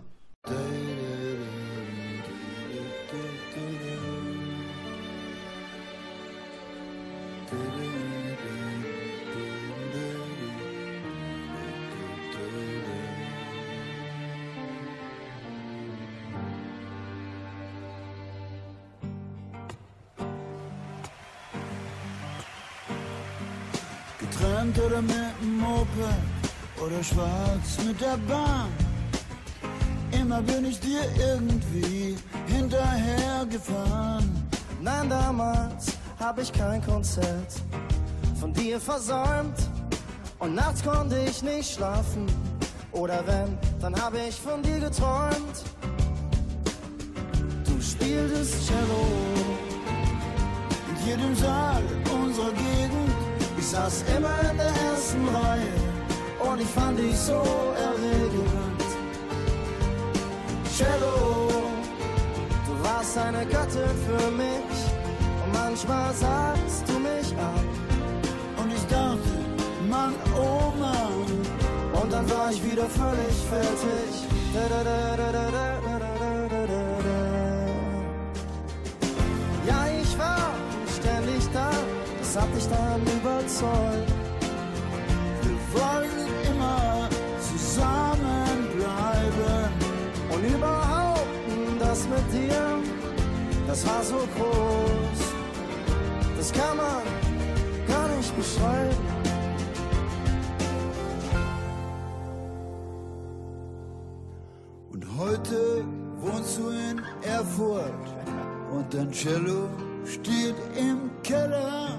Oder 24.86 25.02
mit 25.02 25.40
dem 25.40 25.58
Moped 25.58 25.88
oder 26.84 27.02
schwarz 27.02 27.78
mit 27.86 28.00
der 28.00 28.16
Bahn. 28.28 28.68
Immer 30.12 30.42
bin 30.42 30.64
ich 30.64 30.80
dir 30.80 31.02
irgendwie 31.18 32.16
hinterhergefahren. 32.46 34.48
Nein, 34.80 35.08
damals 35.08 35.98
hab 36.18 36.38
ich 36.38 36.52
kein 36.52 36.84
Konzert 36.84 37.52
von 38.38 38.52
dir 38.52 38.80
versäumt. 38.80 39.58
Und 40.38 40.54
nachts 40.54 40.82
konnte 40.82 41.16
ich 41.28 41.42
nicht 41.42 41.74
schlafen. 41.74 42.26
Oder 42.92 43.24
wenn, 43.26 43.58
dann 43.80 43.94
hab 44.00 44.14
ich 44.14 44.34
von 44.34 44.62
dir 44.62 44.80
geträumt. 44.80 45.64
Du 47.66 47.80
spieltest 47.80 48.66
Cello 48.66 49.06
in 50.88 51.06
jedem 51.06 51.36
Saal 51.36 51.69
saß 53.70 54.04
immer 54.16 54.36
in 54.50 54.56
der 54.56 54.74
ersten 54.88 55.24
Reihe 55.28 55.74
und 56.40 56.60
ich 56.60 56.66
fand 56.68 56.98
dich 56.98 57.16
so 57.16 57.40
erregend. 57.88 58.80
Cello, 60.76 61.48
du 62.66 62.72
warst 62.84 63.16
eine 63.16 63.44
Göttin 63.46 63.94
für 64.06 64.30
mich 64.42 64.76
und 65.42 65.52
manchmal 65.52 66.12
sagst 66.14 66.82
du 66.88 66.98
mich 66.98 67.28
an. 67.52 67.66
Und 68.60 68.72
ich 68.72 68.84
dachte, 68.86 69.32
Mann, 69.88 70.14
oh 70.36 70.72
Mann. 70.76 71.28
Und 72.02 72.12
dann 72.12 72.28
war 72.28 72.50
ich 72.50 72.60
wieder 72.64 72.88
völlig 73.02 73.36
fertig. 73.52 74.12
Ja, 79.68 79.80
ich 80.02 80.18
war 80.18 80.50
ständig 80.98 81.44
da, 81.52 81.70
das 82.18 82.36
hat 82.36 82.56
dich 82.56 82.68
dann 82.68 83.19
überzeugt. 83.50 84.12
Wir 85.42 85.58
wollten 85.80 86.26
immer 86.50 87.08
zusammenbleiben. 87.40 89.70
Und 90.30 90.44
überhaupt 90.44 91.26
das 91.78 92.08
mit 92.08 92.32
dir, 92.32 92.78
das 93.66 93.86
war 93.86 94.02
so 94.02 94.16
groß. 94.16 95.34
Das 96.36 96.52
kann 96.52 96.76
man 96.76 97.02
gar 97.88 98.08
nicht 98.16 98.36
beschreiben. 98.36 98.96
Und 104.92 105.06
heute 105.18 105.84
wohnst 106.20 106.58
du 106.58 106.68
in 106.70 107.00
Erfurt 107.22 107.92
und 108.72 108.94
dein 108.94 109.12
Cello 109.12 109.68
steht 110.04 110.56
im 110.76 111.10
Keller. 111.22 111.89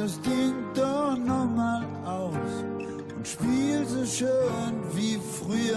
Das 0.00 0.18
Ding 0.22 0.54
doch 0.74 1.14
nochmal 1.14 1.84
aus 2.06 2.64
und 3.14 3.28
spiel 3.28 3.84
so 3.86 4.02
schön 4.06 4.72
wie 4.94 5.18
früher. 5.18 5.76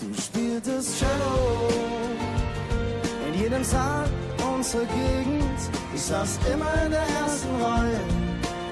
Du 0.00 0.20
spieltest 0.20 0.98
Cello 0.98 1.13
unserer 4.74 4.86
Gegend. 4.86 5.60
Ich 5.94 6.02
saß 6.02 6.38
immer 6.52 6.72
in 6.84 6.90
der 6.90 7.00
ersten 7.00 7.62
Reihe 7.62 8.00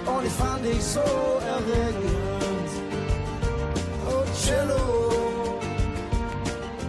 und 0.07 0.27
ich 0.27 0.33
fand 0.33 0.65
dich 0.65 0.83
so 0.83 1.01
erregend. 1.01 2.71
Oh 4.09 4.25
Cello, 4.35 5.61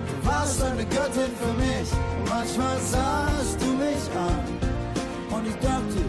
du 0.08 0.28
warst 0.28 0.64
eine 0.64 0.86
Göttin 0.86 1.32
für 1.40 1.54
mich. 1.62 1.92
Und 1.92 2.30
manchmal 2.30 2.78
sahst 2.80 3.62
du 3.62 3.68
mich 3.68 4.04
an 4.16 5.38
Und 5.38 5.48
ich 5.48 5.56
dachte, 5.56 6.02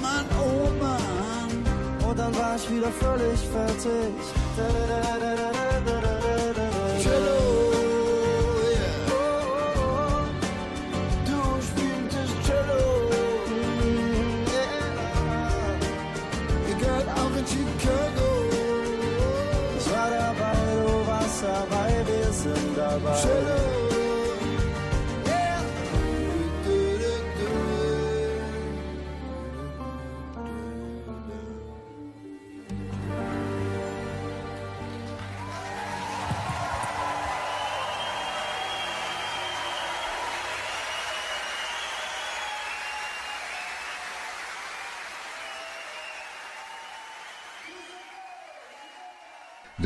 Mann, 0.00 0.26
oh 0.38 0.70
Mann. 0.82 2.08
und 2.08 2.18
dann 2.18 2.34
war 2.36 2.56
ich 2.56 2.70
wieder 2.70 2.90
völlig 2.92 3.40
fertig. 3.48 4.14
Cello, 4.56 6.05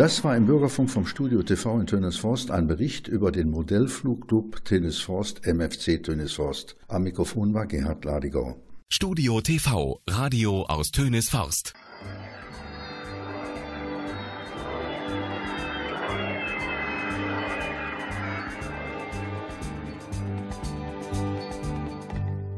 Das 0.00 0.24
war 0.24 0.34
im 0.34 0.46
Bürgerfunk 0.46 0.88
vom 0.88 1.04
Studio 1.04 1.42
TV 1.42 1.78
in 1.78 1.86
Tönesforst 1.86 2.50
ein 2.50 2.66
Bericht 2.66 3.06
über 3.06 3.30
den 3.30 3.50
Modellflugclub 3.50 4.64
Tönesforst 4.64 5.46
MFC 5.46 6.02
Tönesforst. 6.02 6.74
Am 6.88 7.02
Mikrofon 7.02 7.52
war 7.52 7.66
Gerhard 7.66 8.06
Ladigau. 8.06 8.56
Studio 8.88 9.42
TV, 9.42 10.00
Radio 10.08 10.62
aus 10.62 10.90
Tönisforst. 10.90 11.74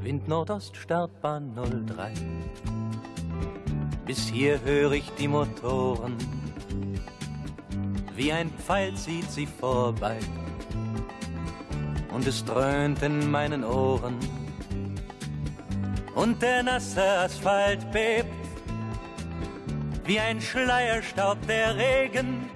Wind 0.00 0.28
Nordost 0.28 0.76
Startbahn 0.76 1.56
03. 1.56 2.12
Bis 4.06 4.28
hier 4.28 4.62
höre 4.62 4.92
ich 4.92 5.10
die 5.18 5.26
Motoren. 5.26 6.16
Wie 8.16 8.32
ein 8.32 8.50
Pfeil 8.50 8.94
zieht 8.94 9.30
sie 9.30 9.46
vorbei. 9.46 10.18
Und 12.12 12.26
es 12.26 12.44
dröhnt 12.44 13.02
in 13.02 13.30
meinen 13.30 13.64
Ohren. 13.64 14.18
Und 16.14 16.42
der 16.42 16.62
nasse 16.62 17.02
Asphalt 17.02 17.90
bebt. 17.90 18.28
Wie 20.04 20.20
ein 20.20 20.40
Schleierstaub 20.40 21.38
der 21.46 21.76
Regen. 21.76 22.50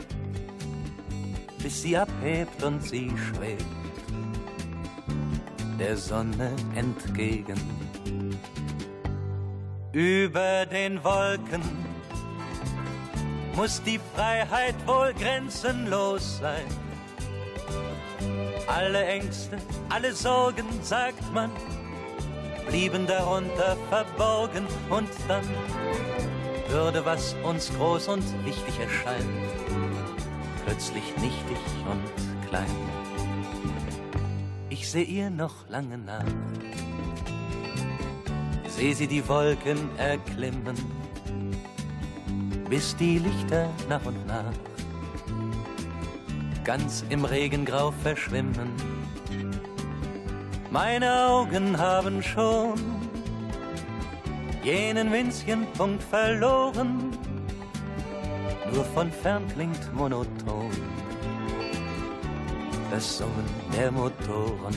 Bis 1.63 1.83
sie 1.83 1.97
abhebt 1.97 2.63
und 2.63 2.83
sie 2.83 3.11
schwebt 3.17 3.65
der 5.79 5.97
Sonne 5.97 6.53
entgegen. 6.75 7.61
Über 9.93 10.67
den 10.67 11.03
Wolken 11.03 11.63
muss 13.57 13.83
die 13.83 13.99
Freiheit 14.15 14.75
wohl 14.87 15.15
grenzenlos 15.15 16.39
sein. 16.39 16.67
Alle 18.67 19.05
Ängste, 19.07 19.57
alle 19.89 20.13
Sorgen, 20.13 20.67
sagt 20.83 21.33
man, 21.33 21.51
blieben 22.69 23.07
darunter 23.07 23.77
verborgen 23.89 24.67
und 24.91 25.09
dann 25.27 25.45
würde, 26.69 27.05
was 27.05 27.35
uns 27.45 27.73
groß 27.75 28.09
und 28.09 28.45
wichtig 28.45 28.79
erscheint, 28.79 29.25
plötzlich 30.67 31.17
nichtig 31.17 31.59
und 31.91 32.49
klein. 32.49 32.67
Ich 34.69 34.91
seh 34.91 35.03
ihr 35.03 35.31
noch 35.31 35.67
lange 35.71 35.97
nach. 35.97 36.25
Seh 38.69 38.93
sie 38.93 39.07
die 39.07 39.27
Wolken 39.27 39.97
erklimmen, 39.97 40.77
bis 42.69 42.97
die 42.97 43.19
Lichter 43.19 43.71
nach 43.89 44.05
und 44.05 44.27
nach 44.27 44.53
ganz 46.65 47.05
im 47.11 47.25
Regengrau 47.25 47.93
verschwimmen. 48.03 48.73
Meine 50.71 51.29
Augen 51.29 51.79
haben 51.79 52.23
schon 52.23 52.75
jenen 54.65 55.13
winzigen 55.13 55.67
Punkt 55.79 56.03
verloren, 56.03 57.17
nur 58.73 58.85
von 58.85 59.13
fern 59.13 59.47
klingt 59.49 59.95
monoton 59.95 60.71
das 62.91 63.19
Summen 63.19 63.45
der 63.77 63.91
Motoren. 63.91 64.75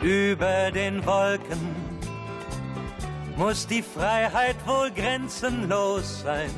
Über 0.00 0.70
den 0.70 1.04
Wolken 1.06 1.93
muss 3.36 3.66
die 3.66 3.82
Freiheit 3.82 4.56
wohl 4.66 4.90
grenzenlos 4.90 6.22
sein. 6.22 6.50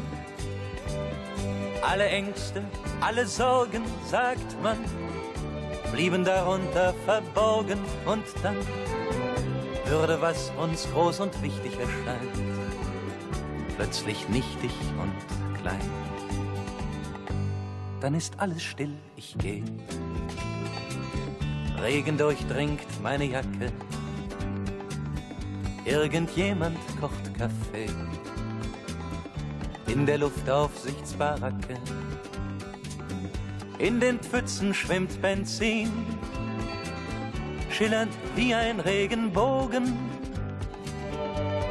Alle 1.82 2.06
Ängste, 2.08 2.62
alle 3.00 3.26
Sorgen, 3.26 3.82
sagt 4.10 4.62
man, 4.62 4.78
blieben 5.92 6.24
darunter 6.24 6.94
verborgen 7.04 7.78
und 8.04 8.24
dann 8.42 8.56
würde, 9.86 10.20
was 10.20 10.52
uns 10.60 10.88
groß 10.92 11.20
und 11.20 11.42
wichtig 11.42 11.72
erscheint, 11.78 12.32
plötzlich 13.76 14.28
nichtig 14.28 14.72
und 15.00 15.60
klein. 15.60 15.90
Dann 18.00 18.14
ist 18.14 18.38
alles 18.38 18.62
still, 18.62 18.94
ich 19.16 19.36
geh. 19.38 19.62
Regen 21.80 22.18
durchdringt 22.18 23.02
meine 23.02 23.24
Jacke. 23.24 23.72
Irgendjemand 25.86 26.78
kocht 27.00 27.32
Kaffee. 27.38 27.88
In 29.86 30.04
der 30.04 30.18
Luftaufsichtsbaracke. 30.18 31.76
In 33.78 34.00
den 34.00 34.18
Pfützen 34.18 34.74
schwimmt 34.74 35.22
Benzin 35.22 35.90
schillernd 37.70 38.12
wie 38.34 38.54
ein 38.54 38.80
Regenbogen. 38.80 39.94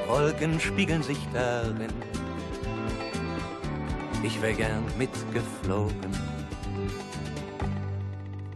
Wolken 0.08 0.60
spiegeln 0.60 1.02
sich 1.02 1.18
darin. 1.34 1.92
Ich 4.24 4.40
wär 4.42 4.54
gern 4.54 4.84
mitgeflogen. 4.98 6.12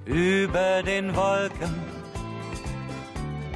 Über 0.06 0.84
den 0.84 1.16
Wolken 1.16 1.89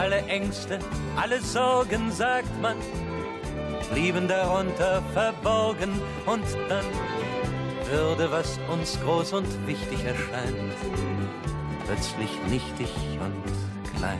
Alle 0.00 0.18
Ängste, 0.26 0.80
alle 1.14 1.40
Sorgen, 1.40 2.10
sagt 2.10 2.60
man, 2.60 2.76
blieben 3.92 4.26
darunter 4.26 5.00
verborgen 5.12 6.00
und 6.26 6.44
dann 6.68 6.84
würde, 7.88 8.28
was 8.32 8.58
uns 8.72 8.98
groß 9.02 9.34
und 9.34 9.66
wichtig 9.68 10.04
erscheint, 10.04 10.74
plötzlich 11.86 12.30
nichtig 12.48 12.90
und 13.20 13.96
klein. 13.96 14.18